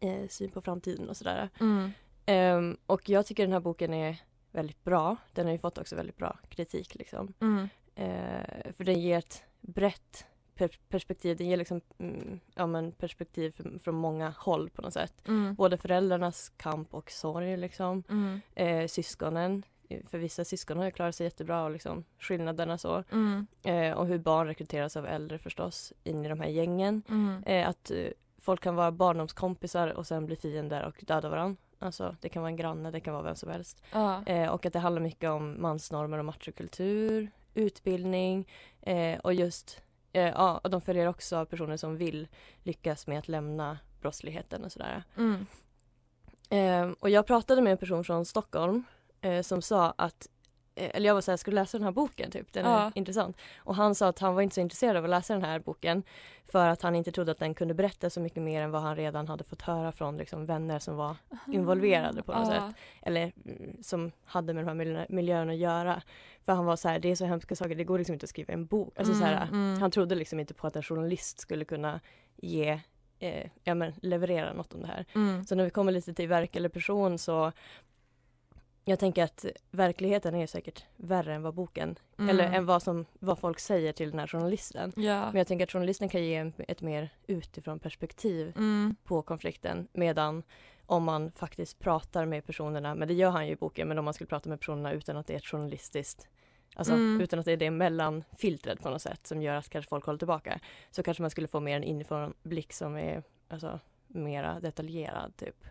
eh, 0.00 0.28
syn 0.28 0.50
på 0.50 0.60
framtiden 0.60 1.08
och 1.08 1.16
sådär. 1.16 1.48
Mm. 1.60 1.90
Ehm, 2.26 2.76
och 2.86 3.08
jag 3.08 3.26
tycker 3.26 3.42
den 3.42 3.52
här 3.52 3.60
boken 3.60 3.94
är 3.94 4.16
väldigt 4.52 4.84
bra. 4.84 5.16
Den 5.32 5.46
har 5.46 5.52
ju 5.52 5.58
fått 5.58 5.78
också 5.78 5.96
väldigt 5.96 6.16
bra 6.16 6.38
kritik 6.48 6.94
liksom. 6.94 7.34
Mm. 7.40 7.68
Eh, 7.94 8.72
för 8.72 8.84
den 8.84 9.00
ger 9.00 9.18
ett 9.18 9.42
brett 9.60 10.26
per- 10.54 10.78
perspektiv. 10.88 11.36
Den 11.36 11.48
ger 11.48 11.56
liksom, 11.56 11.80
mm, 11.98 12.40
ja, 12.54 12.66
men 12.66 12.92
perspektiv 12.92 13.50
från, 13.50 13.78
från 13.78 13.94
många 13.94 14.34
håll 14.38 14.70
på 14.70 14.82
något 14.82 14.92
sätt. 14.92 15.14
Mm. 15.28 15.54
Både 15.54 15.76
föräldrarnas 15.78 16.52
kamp 16.56 16.94
och 16.94 17.10
sorg 17.10 17.56
liksom. 17.56 18.02
Mm. 18.10 18.40
Eh, 18.54 18.86
syskonen 18.88 19.62
för 20.10 20.18
vissa 20.18 20.44
syskon 20.44 20.78
har 20.78 20.84
ju 20.84 20.90
klarat 20.90 21.14
sig 21.14 21.26
jättebra 21.26 21.64
och 21.64 21.70
liksom 21.70 22.04
skillnaderna 22.18 22.78
så. 22.78 23.04
Mm. 23.12 23.46
Eh, 23.62 23.92
och 23.92 24.06
hur 24.06 24.18
barn 24.18 24.46
rekryteras 24.46 24.96
av 24.96 25.06
äldre 25.06 25.38
förstås 25.38 25.92
in 26.04 26.24
i 26.24 26.28
de 26.28 26.40
här 26.40 26.48
gängen. 26.48 27.02
Mm. 27.08 27.42
Eh, 27.46 27.68
att 27.68 27.90
eh, 27.90 28.08
folk 28.38 28.62
kan 28.62 28.74
vara 28.74 28.92
barndomskompisar 28.92 29.88
och 29.88 30.06
sen 30.06 30.26
bli 30.26 30.36
fiender 30.36 30.84
och 30.84 31.04
döda 31.06 31.28
varandra. 31.28 31.56
Alltså 31.78 32.16
det 32.20 32.28
kan 32.28 32.42
vara 32.42 32.50
en 32.50 32.56
granne, 32.56 32.90
det 32.90 33.00
kan 33.00 33.14
vara 33.14 33.22
vem 33.22 33.36
som 33.36 33.50
helst. 33.50 33.82
Eh, 34.26 34.48
och 34.48 34.66
att 34.66 34.72
det 34.72 34.78
handlar 34.78 35.02
mycket 35.02 35.30
om 35.30 35.62
mansnormer 35.62 36.18
och 36.18 36.24
machokultur, 36.24 37.30
utbildning 37.54 38.48
eh, 38.80 39.18
och 39.18 39.34
just, 39.34 39.82
eh, 40.12 40.28
ja, 40.28 40.60
och 40.64 40.70
de 40.70 40.80
följer 40.80 41.06
också 41.06 41.46
personer 41.46 41.76
som 41.76 41.96
vill 41.96 42.28
lyckas 42.62 43.06
med 43.06 43.18
att 43.18 43.28
lämna 43.28 43.78
brottsligheten 44.00 44.64
och 44.64 44.72
sådär. 44.72 45.02
Mm. 45.16 45.46
Och 47.00 47.10
jag 47.10 47.26
pratade 47.26 47.62
med 47.62 47.70
en 47.70 47.78
person 47.78 48.04
från 48.04 48.24
Stockholm 48.24 48.84
eh, 49.20 49.42
som 49.42 49.62
sa 49.62 49.94
att 49.98 50.28
eh, 50.74 50.90
eller 50.94 51.06
jag 51.06 51.14
var 51.14 51.20
såhär, 51.20 51.36
ska 51.36 51.50
du 51.50 51.54
läsa 51.54 51.78
den 51.78 51.84
här 51.84 51.92
boken? 51.92 52.30
Typ? 52.30 52.52
Den 52.52 52.66
är 52.66 52.70
Ja. 52.70 52.92
intressant. 52.94 53.36
Och 53.58 53.74
han 53.74 53.94
sa 53.94 54.08
att 54.08 54.18
han 54.18 54.34
var 54.34 54.42
inte 54.42 54.54
så 54.54 54.60
intresserad 54.60 54.96
av 54.96 55.04
att 55.04 55.10
läsa 55.10 55.32
den 55.34 55.42
här 55.42 55.58
boken 55.58 56.02
för 56.46 56.68
att 56.68 56.82
han 56.82 56.94
inte 56.94 57.12
trodde 57.12 57.32
att 57.32 57.38
den 57.38 57.54
kunde 57.54 57.74
berätta 57.74 58.10
så 58.10 58.20
mycket 58.20 58.42
mer 58.42 58.62
än 58.62 58.70
vad 58.70 58.82
han 58.82 58.96
redan 58.96 59.28
hade 59.28 59.44
fått 59.44 59.62
höra 59.62 59.92
från 59.92 60.16
liksom, 60.16 60.46
vänner 60.46 60.78
som 60.78 60.96
var 60.96 61.16
involverade 61.46 62.22
på 62.22 62.32
något 62.32 62.48
Ja. 62.48 62.52
sätt. 62.68 62.76
Eller 63.02 63.32
mm, 63.44 63.82
som 63.82 64.12
hade 64.24 64.54
med 64.54 64.64
de 64.64 64.68
här 64.68 64.74
miljö- 64.74 65.06
miljöerna 65.08 65.52
att 65.52 65.58
göra. 65.58 66.02
För 66.44 66.52
han 66.52 66.64
var 66.64 66.76
så 66.76 66.88
här, 66.88 66.98
det 66.98 67.08
är 67.10 67.14
så 67.16 67.24
hemska 67.24 67.56
saker, 67.56 67.74
det 67.74 67.84
går 67.84 67.98
liksom 67.98 68.12
inte 68.12 68.24
att 68.24 68.30
skriva 68.30 68.52
en 68.52 68.66
bok. 68.66 68.98
Alltså, 68.98 69.14
Mm, 69.24 69.48
mm. 69.52 69.80
Han 69.80 69.90
trodde 69.90 70.14
liksom 70.14 70.40
inte 70.40 70.54
på 70.54 70.66
att 70.66 70.76
en 70.76 70.82
journalist 70.82 71.40
skulle 71.40 71.64
kunna 71.64 72.00
ge, 72.36 72.80
eh, 73.18 73.50
ja 73.64 73.74
men 73.74 73.92
leverera 74.02 74.52
något 74.52 74.74
om 74.74 74.80
det 74.80 74.86
här. 74.86 75.04
Mm. 75.14 75.44
Så 75.44 75.54
när 75.54 75.64
vi 75.64 75.70
kommer 75.70 75.92
lite 75.92 76.14
till 76.14 76.28
verk 76.28 76.56
eller 76.56 76.68
person 76.68 77.18
så 77.18 77.52
jag 78.88 78.98
tänker 78.98 79.24
att 79.24 79.44
verkligheten 79.70 80.34
är 80.34 80.46
säkert 80.46 80.84
värre 80.96 81.34
än 81.34 81.42
vad 81.42 81.54
boken, 81.54 81.98
Mm. 82.18 82.28
eller 82.30 82.44
än 82.44 82.66
vad, 82.66 82.82
som, 82.82 83.04
vad 83.18 83.38
folk 83.38 83.58
säger 83.58 83.92
till 83.92 84.10
den 84.10 84.20
här 84.20 84.26
journalisten. 84.26 84.92
Ja. 84.96 85.26
Men 85.26 85.36
jag 85.36 85.46
tänker 85.46 85.64
att 85.64 85.72
journalisten 85.72 86.08
kan 86.08 86.22
ge 86.24 86.34
en, 86.34 86.52
ett 86.68 86.82
mer 86.82 87.10
utifrån 87.26 87.78
perspektiv 87.78 88.52
Mm. 88.56 88.96
på 89.04 89.22
konflikten 89.22 89.88
medan 89.92 90.42
om 90.86 91.04
man 91.04 91.32
faktiskt 91.32 91.78
pratar 91.78 92.24
med 92.24 92.46
personerna, 92.46 92.94
men 92.94 93.08
det 93.08 93.14
gör 93.14 93.30
han 93.30 93.46
ju 93.46 93.52
i 93.52 93.56
boken, 93.56 93.88
men 93.88 93.98
om 93.98 94.04
man 94.04 94.14
skulle 94.14 94.28
prata 94.28 94.48
med 94.48 94.60
personerna 94.60 94.92
utan 94.92 95.16
att 95.16 95.26
det 95.26 95.32
är 95.32 95.36
ett 95.38 95.46
journalistiskt 95.46 96.28
Alltså 96.74 96.92
Mm. 96.92 97.20
utan 97.20 97.38
att 97.38 97.44
det 97.44 97.52
är 97.52 97.56
det 97.56 97.70
mellanfiltret 97.70 98.82
på 98.82 98.90
något 98.90 99.02
sätt 99.02 99.26
som 99.26 99.42
gör 99.42 99.54
att 99.54 99.68
kanske 99.68 99.88
folk 99.88 100.04
håller 100.04 100.18
tillbaka. 100.18 100.60
Så 100.90 101.02
kanske 101.02 101.22
man 101.22 101.30
skulle 101.30 101.48
få 101.48 101.60
mer 101.60 101.76
en 101.76 101.84
inifrån 101.84 102.34
blick 102.42 102.72
som 102.72 102.96
är 102.96 103.22
alltså, 103.48 103.80
mera 104.06 104.60
detaljerad 104.60 105.36
typ. 105.36 105.64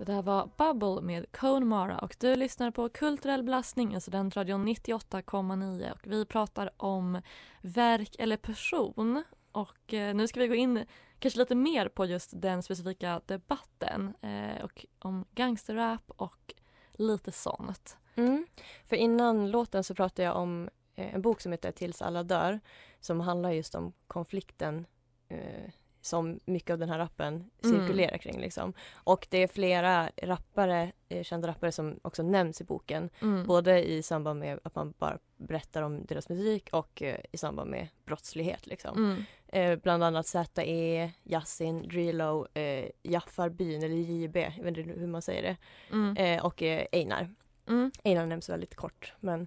Det 0.00 0.12
där 0.12 0.22
var 0.22 0.50
Bubble 0.56 1.00
med 1.06 1.32
Cone 1.32 1.66
Mara 1.66 1.98
och 1.98 2.16
du 2.20 2.36
lyssnar 2.36 2.70
på 2.70 2.88
Kulturell 2.88 3.42
belastning 3.42 3.94
i 3.94 4.00
Studentradion 4.00 4.68
98,9 4.68 5.92
och 5.92 6.00
vi 6.02 6.24
pratar 6.24 6.70
om 6.76 7.22
verk 7.62 8.16
eller 8.18 8.36
person 8.36 9.24
och 9.52 9.94
eh, 9.94 10.14
nu 10.14 10.28
ska 10.28 10.40
vi 10.40 10.48
gå 10.48 10.54
in 10.54 10.84
kanske 11.18 11.38
lite 11.38 11.54
mer 11.54 11.88
på 11.88 12.06
just 12.06 12.30
den 12.34 12.62
specifika 12.62 13.20
debatten 13.26 14.14
eh, 14.20 14.64
och 14.64 14.86
om 14.98 15.24
gangsterrap 15.34 16.10
och 16.16 16.54
lite 16.92 17.32
sånt. 17.32 17.96
Mm. 18.14 18.46
För 18.86 18.96
innan 18.96 19.50
låten 19.50 19.84
så 19.84 19.94
pratade 19.94 20.22
jag 20.22 20.36
om 20.36 20.68
eh, 20.94 21.14
en 21.14 21.22
bok 21.22 21.40
som 21.40 21.52
heter 21.52 21.72
Tills 21.72 22.02
alla 22.02 22.22
dör 22.22 22.60
som 23.00 23.20
handlar 23.20 23.50
just 23.50 23.74
om 23.74 23.92
konflikten 24.06 24.86
eh, 25.28 25.70
som 26.00 26.40
mycket 26.44 26.70
av 26.70 26.78
den 26.78 26.88
här 26.88 26.98
rappen 26.98 27.50
Mm. 27.64 27.80
cirkulerar 27.80 28.18
kring. 28.18 28.40
Liksom. 28.40 28.72
Och 28.94 29.26
det 29.30 29.38
är 29.38 29.48
flera 29.48 30.10
rappare, 30.22 30.92
eh, 31.08 31.22
kända 31.22 31.48
rappare 31.48 31.72
som 31.72 32.00
också 32.02 32.22
nämns 32.22 32.60
i 32.60 32.64
boken. 32.64 33.10
Mm. 33.22 33.46
Både 33.46 33.88
i 33.90 34.02
samband 34.02 34.40
med 34.40 34.58
att 34.62 34.74
man 34.74 34.94
bara 34.98 35.18
berättar 35.36 35.82
om 35.82 36.04
deras 36.06 36.28
musik 36.28 36.68
och 36.72 37.02
eh, 37.02 37.20
i 37.32 37.36
samband 37.36 37.70
med 37.70 37.88
brottslighet. 38.04 38.66
Liksom. 38.66 38.96
Mm. 38.96 39.24
Eh, 39.48 39.78
bland 39.82 40.04
annat 40.04 40.26
ZE, 40.26 41.10
Yasin, 41.24 41.88
Drilo, 41.88 42.46
eh, 42.54 42.88
Jaffar 43.02 43.48
Byn 43.48 43.82
eller 43.82 43.96
JB, 43.96 44.36
jag 44.36 44.64
vet 44.64 44.78
inte 44.78 45.00
hur 45.00 45.06
man 45.06 45.22
säger 45.22 45.42
det. 45.42 45.56
Mm. 45.92 46.16
Eh, 46.16 46.44
och 46.44 46.62
eh, 46.62 46.86
Einar. 46.92 47.34
Mm. 47.68 47.90
Einar 48.04 48.26
nämns 48.26 48.48
väldigt 48.48 48.74
kort. 48.74 49.14
Men, 49.20 49.46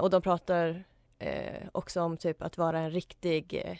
och 0.00 0.10
de 0.10 0.22
pratar 0.22 0.84
också 1.72 2.02
om 2.02 2.16
typ 2.16 2.42
att 2.42 2.58
vara 2.58 2.78
en 2.78 2.90
riktig 2.90 3.78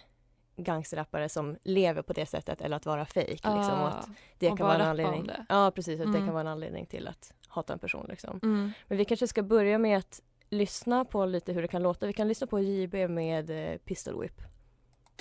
gangsterrappare 0.65 1.29
som 1.29 1.57
lever 1.63 2.03
på 2.03 2.13
det 2.13 2.27
sättet 2.27 2.61
eller 2.61 2.77
att 2.77 2.87
vara 2.87 3.07
fake. 3.07 3.31
Liksom, 3.31 3.81
och 3.81 3.89
att 3.89 4.09
det 4.39 4.49
Ah, 4.49 4.53
och 4.53 4.59
kan 4.59 4.67
vara 4.67 4.77
en 4.79 4.89
anledning. 4.89 5.27
det. 5.27 5.47
Ja 5.49 5.71
precis, 5.75 6.01
att 6.01 6.07
det 6.13 6.19
Mm. 6.19 6.25
kan 6.25 6.33
vara 6.35 6.41
en 6.41 6.47
anledning 6.47 6.87
till 6.87 7.09
att 7.09 7.33
hata 7.49 7.73
en 7.73 7.79
person. 7.79 8.07
Liksom. 8.09 8.41
Mm. 8.43 8.73
Men 8.89 8.99
vi 8.99 9.05
kanske 9.05 9.27
ska 9.29 9.43
börja 9.43 9.79
med 9.79 9.99
att 9.99 10.21
lyssna 10.51 11.05
på 11.05 11.25
lite 11.27 11.53
hur 11.53 11.63
det 11.63 11.69
kan 11.69 11.83
låta. 11.83 12.07
Vi 12.07 12.13
kan 12.13 12.29
lyssna 12.29 12.47
på 12.47 12.61
JB 12.61 13.09
med 13.09 13.51
eh, 13.73 13.79
Pistol 13.79 14.21
Whip. 14.23 14.41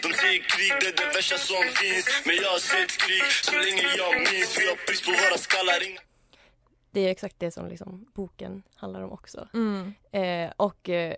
De 0.04 0.14
säger 0.14 0.40
krig 0.40 0.72
det 0.82 0.88
är 0.88 1.08
det 1.08 1.16
värsta 1.18 1.38
som 1.38 1.56
finns 1.82 2.24
Men 2.26 2.36
jag 2.36 2.50
har 2.50 2.60
sett 2.60 2.92
krig 2.98 3.24
så 3.44 3.52
länge 3.56 3.84
jag 3.98 4.16
minns 4.20 4.58
Vi 4.60 4.68
har 4.70 4.76
pris 4.88 5.02
på 5.06 5.12
våra 5.12 5.38
skallar 5.38 5.82
Det 6.92 7.02
är 7.02 7.12
exakt 7.12 7.36
det 7.40 7.52
som 7.52 7.68
liksom 7.68 8.06
boken 8.14 8.64
handlar 8.76 9.02
om 9.02 9.12
också. 9.12 9.48
Mm. 9.54 9.94
Eh, 10.12 10.52
och 10.58 10.90
eh, 10.90 11.16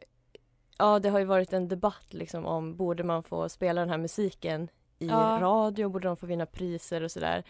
ja, 0.81 0.99
det 0.99 1.09
har 1.09 1.19
ju 1.19 1.25
varit 1.25 1.53
en 1.53 1.67
debatt 1.67 2.13
liksom 2.13 2.45
om 2.45 2.75
borde 2.75 3.03
man 3.03 3.23
få 3.23 3.49
spela 3.49 3.81
den 3.81 3.89
här 3.89 3.97
musiken 3.97 4.69
i 4.99 5.07
Ja. 5.07 5.37
radio, 5.41 5.89
borde 5.89 6.07
de 6.07 6.17
få 6.17 6.25
vinna 6.25 6.45
priser 6.45 7.03
och 7.03 7.11
sådär. 7.11 7.43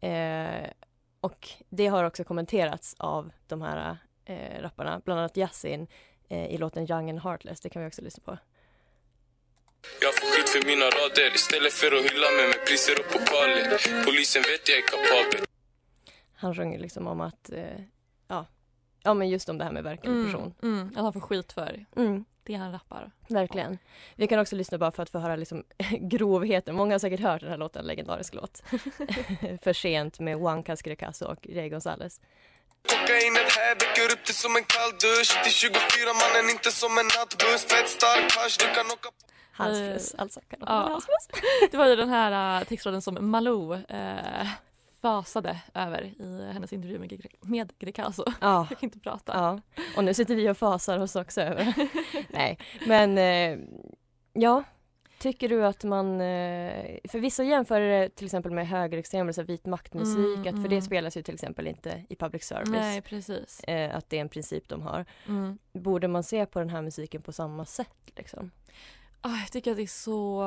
Eh, 0.00 0.70
och 1.20 1.48
det 1.68 1.86
har 1.86 2.04
också 2.04 2.24
kommenterats 2.24 2.94
av 2.98 3.30
de 3.46 3.62
här 3.62 3.96
eh, 4.24 4.60
rapparna, 4.62 5.00
bland 5.04 5.20
annat 5.20 5.36
Yasin 5.36 5.86
eh, 6.28 6.46
i 6.46 6.58
låten 6.58 6.90
Young 6.90 7.10
and 7.10 7.20
Heartless, 7.20 7.60
det 7.60 7.68
kan 7.68 7.82
vi 7.82 7.88
också 7.88 8.02
lyssna 8.02 8.22
på. 8.24 8.38
Jag 10.00 10.14
får 10.14 10.26
skit 10.26 10.48
för 10.48 10.66
mina 10.70 10.84
rader 10.84 11.34
Istället 11.34 11.72
för 11.72 11.86
att 11.86 12.04
hylla 12.10 12.28
mig 12.38 12.46
med 12.52 12.66
priser 12.66 12.94
och 13.00 13.12
pokaler 13.12 14.04
Polisen 14.04 14.42
vet 14.42 14.68
jag 14.68 14.78
är 14.78 14.82
kapabel 14.92 15.46
Han 16.34 16.54
sjunger 16.54 16.78
liksom 16.78 17.06
om 17.06 17.20
att, 17.20 17.50
eh, 17.52 17.80
ja, 18.28 18.46
ja 19.02 19.14
men 19.14 19.28
just 19.28 19.48
om 19.48 19.58
det 19.58 19.64
här 19.64 19.72
med 19.72 19.84
verk 19.84 20.04
eller 20.04 20.24
person. 20.24 20.54
Mm. 20.62 20.74
Mm. 20.74 20.88
Att 20.96 21.02
han 21.02 21.12
får 21.12 21.20
skit 21.20 21.52
för 21.52 21.86
Mm. 21.96 22.24
Det 22.44 22.54
han 22.54 22.72
rappar. 22.72 23.10
Verkligen. 23.28 23.78
Vi 24.14 24.26
kan 24.26 24.38
också 24.38 24.56
lyssna 24.56 24.78
bara 24.78 24.90
för 24.90 25.02
att 25.02 25.10
få 25.10 25.18
höra 25.18 25.36
liksom 25.36 25.64
grovheten. 26.00 26.74
Många 26.74 26.94
har 26.94 26.98
säkert 26.98 27.20
hört 27.20 27.40
den 27.40 27.50
här 27.50 27.56
låten, 27.56 27.80
en 27.80 27.86
legendarisk 27.86 28.34
låt. 28.34 28.62
för 29.62 29.72
sent 29.72 30.20
med 30.20 30.38
Juan 30.38 30.62
Cascrecaso 30.62 31.24
och 31.24 31.46
Jay 31.46 31.68
Gonzales. 31.68 32.20
Kokainet 32.88 33.52
här 33.56 33.74
väcker 33.74 34.12
upp 34.12 34.26
det 34.26 34.32
som 34.32 34.56
en 34.56 34.64
kall 34.64 34.90
dusch 34.90 35.42
Till 35.42 35.52
24 35.52 35.78
mannen 36.22 36.50
inte 36.50 36.70
som 36.70 36.98
en 36.98 37.08
nattbuss 37.16 37.64
Fett 37.64 37.88
stark 37.88 38.36
hasch, 38.36 38.56
du 38.58 38.66
kan 38.74 38.86
åka 38.86 39.08
på 39.10 39.22
Halsfluss, 39.52 40.14
alltså 40.18 40.40
kan 40.40 40.58
Ja. 40.66 41.00
Det 41.70 41.76
var 41.76 41.86
ju 41.86 41.96
den 41.96 42.08
här 42.08 42.60
uh, 42.60 42.66
textraden 42.66 43.02
som 43.02 43.30
Malou 43.30 43.74
uh, 43.74 44.46
fasade 45.02 45.60
över 45.74 46.02
i 46.04 46.50
hennes 46.52 46.72
intervju 46.72 46.98
med, 46.98 47.10
Gre- 47.12 47.36
med 47.40 47.72
Greekazo. 47.78 48.24
Ja. 48.40 48.66
Jag 48.70 48.78
kan 48.78 48.86
inte 48.86 48.98
prata. 48.98 49.32
Ja, 49.34 49.82
och 49.96 50.04
nu 50.04 50.14
sitter 50.14 50.34
vi 50.36 50.50
och 50.50 50.56
fasar 50.56 50.98
oss 50.98 51.16
också 51.16 51.40
över. 51.40 51.74
Nej, 52.30 52.58
men 52.86 53.18
eh, 53.18 53.58
ja. 54.32 54.64
Tycker 55.18 55.48
du 55.48 55.66
att 55.66 55.84
man, 55.84 56.20
eh, 56.20 56.98
för 57.08 57.18
vissa 57.18 57.44
jämför 57.44 57.80
det 57.80 58.08
till 58.08 58.24
exempel 58.26 58.52
med 58.52 58.68
högerextrem 58.68 59.32
så 59.32 59.40
här 59.40 59.46
vit 59.46 59.66
maktmusik, 59.66 60.16
Mm, 60.18 60.40
att 60.40 60.44
för 60.44 60.58
mm. 60.58 60.70
det 60.70 60.82
spelas 60.82 61.16
ju 61.16 61.22
till 61.22 61.34
exempel 61.34 61.66
inte 61.66 62.04
i 62.08 62.16
public 62.16 62.44
service. 62.44 62.70
Nej, 62.70 63.00
precis. 63.02 63.60
Eh, 63.64 63.96
att 63.96 64.10
det 64.10 64.16
är 64.16 64.20
en 64.20 64.28
princip 64.28 64.68
de 64.68 64.82
har. 64.82 65.04
Mm. 65.28 65.58
Borde 65.72 66.08
man 66.08 66.22
se 66.22 66.46
på 66.46 66.58
den 66.58 66.70
här 66.70 66.82
musiken 66.82 67.22
på 67.22 67.32
samma 67.32 67.64
sätt 67.64 68.10
liksom? 68.16 68.50
Ah, 69.20 69.36
jag 69.40 69.52
tycker 69.52 69.70
att 69.70 69.76
det 69.76 69.82
är 69.82 69.86
så 69.86 70.42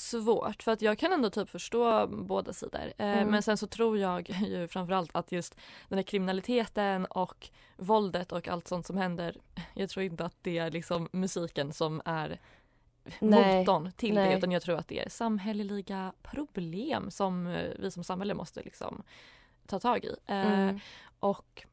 svårt 0.00 0.62
för 0.62 0.72
att 0.72 0.82
jag 0.82 0.98
kan 0.98 1.12
ändå 1.12 1.30
typ 1.30 1.50
förstå 1.50 2.06
båda 2.06 2.52
sidor. 2.52 2.92
Eh, 2.98 3.10
Mm. 3.10 3.28
Men 3.30 3.42
sen 3.42 3.56
så 3.56 3.66
tror 3.66 3.98
jag 3.98 4.30
ju 4.30 4.68
framförallt 4.68 5.10
att 5.16 5.32
just 5.32 5.56
den 5.88 5.98
här 5.98 6.02
kriminaliteten 6.02 7.06
och 7.06 7.50
våldet 7.76 8.32
och 8.32 8.48
allt 8.48 8.68
sånt 8.68 8.86
som 8.86 8.96
händer. 8.96 9.36
Jag 9.74 9.90
tror 9.90 10.04
inte 10.04 10.24
att 10.24 10.36
det 10.42 10.58
är 10.58 10.70
liksom 10.70 11.08
musiken 11.12 11.72
som 11.72 12.02
är 12.04 12.40
Nej, 13.18 13.58
motorn 13.58 13.92
till 13.96 14.14
nej. 14.14 14.28
det 14.30 14.38
utan 14.38 14.52
jag 14.52 14.62
tror 14.62 14.78
att 14.78 14.88
det 14.88 14.98
är 15.04 15.08
samhälleliga 15.08 16.12
problem 16.22 17.10
som 17.10 17.46
eh, 17.46 17.70
vi 17.78 17.90
som 17.90 18.04
samhälle 18.04 18.34
måste 18.34 18.62
liksom 18.62 19.02
ta 19.66 19.78
tag 19.78 20.04
i. 20.04 20.16
Eh, 20.26 20.50
Mm. 20.52 20.80
Och 21.20 21.66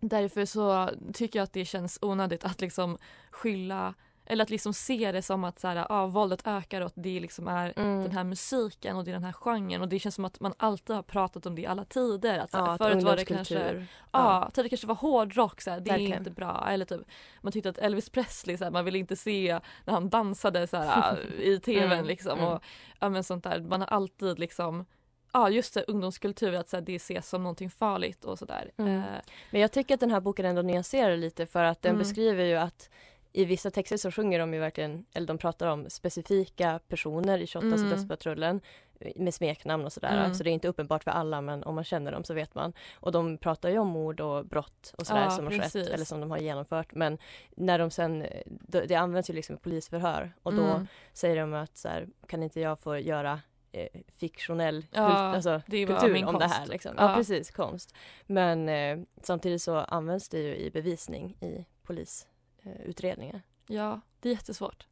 därför 0.00 0.44
så 0.44 0.90
tycker 1.14 1.38
jag 1.38 1.44
att 1.44 1.52
det 1.52 1.64
känns 1.64 1.98
onödigt 2.02 2.44
att 2.44 2.60
liksom 2.60 2.98
skylla 3.30 3.94
eller 4.26 4.42
att 4.44 4.50
liksom 4.50 4.74
se 4.74 5.12
det 5.12 5.22
som 5.22 5.44
att 5.44 5.58
så 5.58 5.68
här, 5.68 5.86
ah, 5.88 6.06
våldet 6.06 6.46
ökar 6.46 6.80
och 6.80 6.86
att 6.86 6.92
det 6.96 7.20
liksom 7.20 7.48
är 7.48 7.72
Mm. 7.76 8.02
den 8.02 8.12
här 8.12 8.24
musiken 8.24 8.96
och 8.96 9.04
det 9.04 9.10
är 9.10 9.12
den 9.12 9.24
här 9.24 9.32
genren 9.32 9.80
och 9.82 9.88
det 9.88 9.98
känns 9.98 10.14
som 10.14 10.24
att 10.24 10.40
man 10.40 10.54
alltid 10.56 10.96
har 10.96 11.02
pratat 11.02 11.46
om 11.46 11.54
det 11.54 11.62
i 11.62 11.66
alla 11.66 11.84
tider. 11.84 12.38
Att, 12.38 12.50
så 12.50 12.56
här, 12.58 12.66
Ja, 12.66 12.78
förut 12.78 13.02
var 13.02 13.16
det 13.16 13.24
kanske, 13.24 13.86
Ja. 14.12 14.42
ja, 14.42 14.50
tidigare 14.54 14.68
kanske 14.68 14.86
var 14.86 14.94
hårdrock, 14.94 15.60
så 15.60 15.70
här, 15.70 15.80
det 15.80 15.90
Verkligen. 15.90 16.12
är 16.12 16.18
inte 16.18 16.30
bra. 16.30 16.66
Eller 16.70 16.84
typ, 16.84 17.00
man 17.40 17.52
tyckte 17.52 17.68
att 17.68 17.78
Elvis 17.78 18.10
Presley, 18.10 18.56
så 18.56 18.64
här, 18.64 18.70
man 18.70 18.84
ville 18.84 18.98
inte 18.98 19.16
se 19.16 19.60
när 19.84 19.94
han 19.94 20.08
dansade 20.08 20.66
så 20.66 20.76
här, 20.76 21.26
i 21.40 21.58
tvn 21.60 21.92
Mm, 21.92 22.04
liksom. 22.06 22.38
mm. 22.38 22.50
Och, 22.52 22.62
ja, 23.00 23.08
men 23.08 23.24
sånt 23.24 23.44
där. 23.44 23.60
Man 23.60 23.80
har 23.80 23.88
alltid 23.88 24.38
liksom 24.38 24.84
ja 25.32 25.50
just 25.50 25.74
det, 25.74 25.84
ungdomskultur, 25.88 26.54
att 26.54 26.68
så 26.68 26.76
här, 26.76 26.82
det 26.84 26.94
ses 26.94 27.28
som 27.28 27.42
någonting 27.42 27.70
farligt 27.70 28.24
och 28.24 28.38
sådär. 28.38 28.70
Mm. 28.76 28.98
Eh, 28.98 29.04
Men 29.50 29.60
jag 29.60 29.72
tycker 29.72 29.94
att 29.94 30.00
den 30.00 30.10
här 30.10 30.20
boken 30.20 30.46
ändå 30.46 30.62
nyanserar 30.62 31.16
lite 31.16 31.46
för 31.46 31.64
att 31.64 31.82
den 31.82 31.90
Mm. 31.90 31.98
beskriver 31.98 32.44
ju 32.44 32.54
att 32.56 32.90
i 33.36 33.44
vissa 33.44 33.70
texter 33.70 33.96
så 33.96 34.10
sjunger 34.10 34.38
de 34.38 34.54
ju 34.54 34.60
verkligen, 34.60 35.04
eller 35.14 35.26
de 35.26 35.38
pratar 35.38 35.66
om 35.66 35.90
specifika 35.90 36.80
personer 36.88 37.38
i 37.38 37.46
28 37.46 37.66
Mm. 37.76 37.90
dödspatrullen 37.90 38.60
eh, 39.00 39.12
med 39.16 39.34
smeknamn 39.34 39.84
och 39.84 39.92
sådär. 39.92 40.18
Mm. 40.24 40.34
Så 40.34 40.44
det 40.44 40.50
är 40.50 40.52
inte 40.52 40.68
uppenbart 40.68 41.04
för 41.04 41.10
alla 41.10 41.40
men 41.40 41.62
om 41.64 41.74
man 41.74 41.84
känner 41.84 42.12
dem 42.12 42.24
så 42.24 42.34
vet 42.34 42.54
man. 42.54 42.72
Och 42.94 43.12
de 43.12 43.38
pratar 43.38 43.68
ju 43.68 43.78
om 43.78 43.88
mord 43.88 44.20
och 44.20 44.46
brott 44.46 44.94
och 44.98 45.06
sådär 45.06 45.22
Ja, 45.24 45.30
som 45.30 45.44
har 45.44 45.52
skett 45.52 45.60
precis. 45.62 45.88
eller 45.88 46.04
som 46.04 46.20
de 46.20 46.30
har 46.30 46.38
genomfört. 46.38 46.94
Men 46.94 47.18
när 47.56 47.78
de 47.78 47.90
sen, 47.90 48.22
eh, 48.22 48.42
det 48.46 48.86
det 48.86 48.94
används 48.94 49.30
ju 49.30 49.34
liksom 49.34 49.56
i 49.56 49.58
polisförhör 49.58 50.32
och 50.42 50.54
då 50.54 50.62
Mm. 50.64 50.86
säger 51.12 51.36
de 51.36 51.54
att 51.54 51.76
så 51.76 51.88
här, 51.88 52.08
kan 52.28 52.42
inte 52.42 52.60
jag 52.60 52.80
få 52.80 52.98
göra 52.98 53.40
eh, 53.72 53.88
fiktionell 54.18 54.86
Ja, 54.90 55.06
kult, 55.06 55.18
alltså, 55.18 55.62
det 55.66 55.86
kultur 55.86 56.08
om 56.26 56.32
det 56.34 56.40
konst. 56.40 56.54
här. 56.56 56.66
Liksom. 56.66 56.94
Ja. 56.96 57.10
Ja. 57.10 57.16
precis, 57.16 57.50
konst. 57.50 57.94
Men 58.26 58.68
eh, 58.68 58.98
samtidigt 59.22 59.62
så 59.62 59.76
används 59.76 60.28
det 60.28 60.38
ju 60.38 60.56
i 60.56 60.70
bevisning 60.70 61.36
i 61.40 61.64
polisutredningar. 61.82 62.35
Eh, 62.66 62.80
utredningar. 62.86 63.42
ja, 63.66 64.00
det 64.20 64.28
är 64.28 64.32
jättesvårt. 64.32 64.86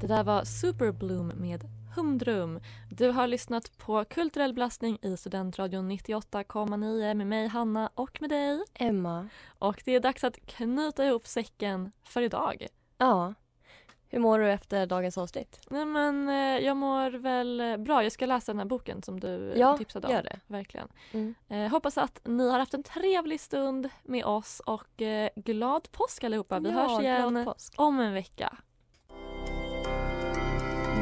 Det 0.00 0.06
där 0.06 0.24
var 0.24 0.44
Superbloom 0.44 1.28
med 1.28 1.64
Humdrum. 1.96 2.60
Du 2.90 3.10
har 3.10 3.26
lyssnat 3.26 3.78
på 3.78 4.04
Kulturell 4.04 4.54
belastning 4.54 4.98
i 5.02 5.16
Studentradion 5.16 5.90
98,9 5.90 7.14
med 7.14 7.26
mig 7.26 7.46
Hanna 7.46 7.90
och 7.94 8.20
med 8.20 8.30
dig 8.30 8.64
Emma. 8.74 9.28
Och 9.58 9.82
det 9.84 9.94
är 9.94 10.00
dags 10.00 10.24
att 10.24 10.46
knyta 10.46 11.06
ihop 11.06 11.26
säcken 11.26 11.92
för 12.04 12.22
idag. 12.22 12.66
Ja. 12.98 13.34
Hur 14.14 14.18
mår 14.20 14.38
du 14.38 14.50
efter 14.50 14.86
dagens 14.86 15.18
avsnitt? 15.18 15.60
Nej 15.70 15.84
men 15.84 16.28
eh, 16.28 16.64
jag 16.66 16.76
mår 16.76 17.10
väl 17.10 17.60
eh, 17.60 17.76
bra. 17.76 18.02
Jag 18.02 18.12
ska 18.12 18.26
läsa 18.26 18.52
den 18.52 18.58
här 18.58 18.66
boken 18.66 19.02
som 19.02 19.20
du 19.20 19.52
eh, 19.52 19.58
Ja, 19.60 19.78
tipsade 19.78 20.06
om. 20.06 20.12
gör 20.14 20.22
det. 20.22 20.40
Verkligen. 20.46 20.88
Mm. 21.12 21.34
Eh, 21.48 21.70
hoppas 21.70 21.98
att 21.98 22.20
ni 22.24 22.50
har 22.50 22.58
haft 22.58 22.74
en 22.74 22.82
trevlig 22.82 23.40
stund 23.40 23.88
med 24.02 24.24
oss 24.24 24.60
och 24.66 25.02
eh, 25.02 25.28
glad 25.36 25.92
påsk 25.92 26.24
allihopa. 26.24 26.58
Vi 26.60 26.68
Ja, 26.70 26.74
hörs 26.74 27.00
igen 27.02 27.48
om 27.76 28.00
en 28.00 28.12
vecka. 28.14 28.56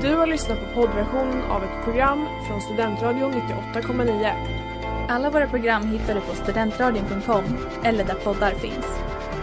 Du 0.02 0.16
har 0.16 0.26
lyssnat 0.26 0.58
på 0.58 0.74
poddversionen 0.80 1.42
av 1.42 1.64
ett 1.64 1.84
program 1.84 2.26
från 2.48 2.60
Studentradion 2.60 3.32
98,9. 3.32 5.06
Alla 5.08 5.30
våra 5.30 5.48
program 5.48 5.82
hittar 5.86 6.14
du 6.14 6.20
på 6.20 6.34
studentradion.com 6.34 7.44
eller 7.84 8.04
där 8.04 8.14
poddar 8.14 8.50
finns. 8.50 8.86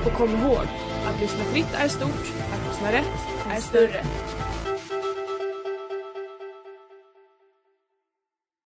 Och 0.05 0.11
kom 0.13 0.29
ihåg, 0.29 0.65
att 1.07 1.21
lyssna 1.21 1.43
fritt 1.43 1.73
är 1.73 1.87
stort, 1.87 2.33
att 2.53 2.67
lyssna 2.67 2.91
rätt 2.91 3.36
är 3.49 3.61
större. 3.61 4.03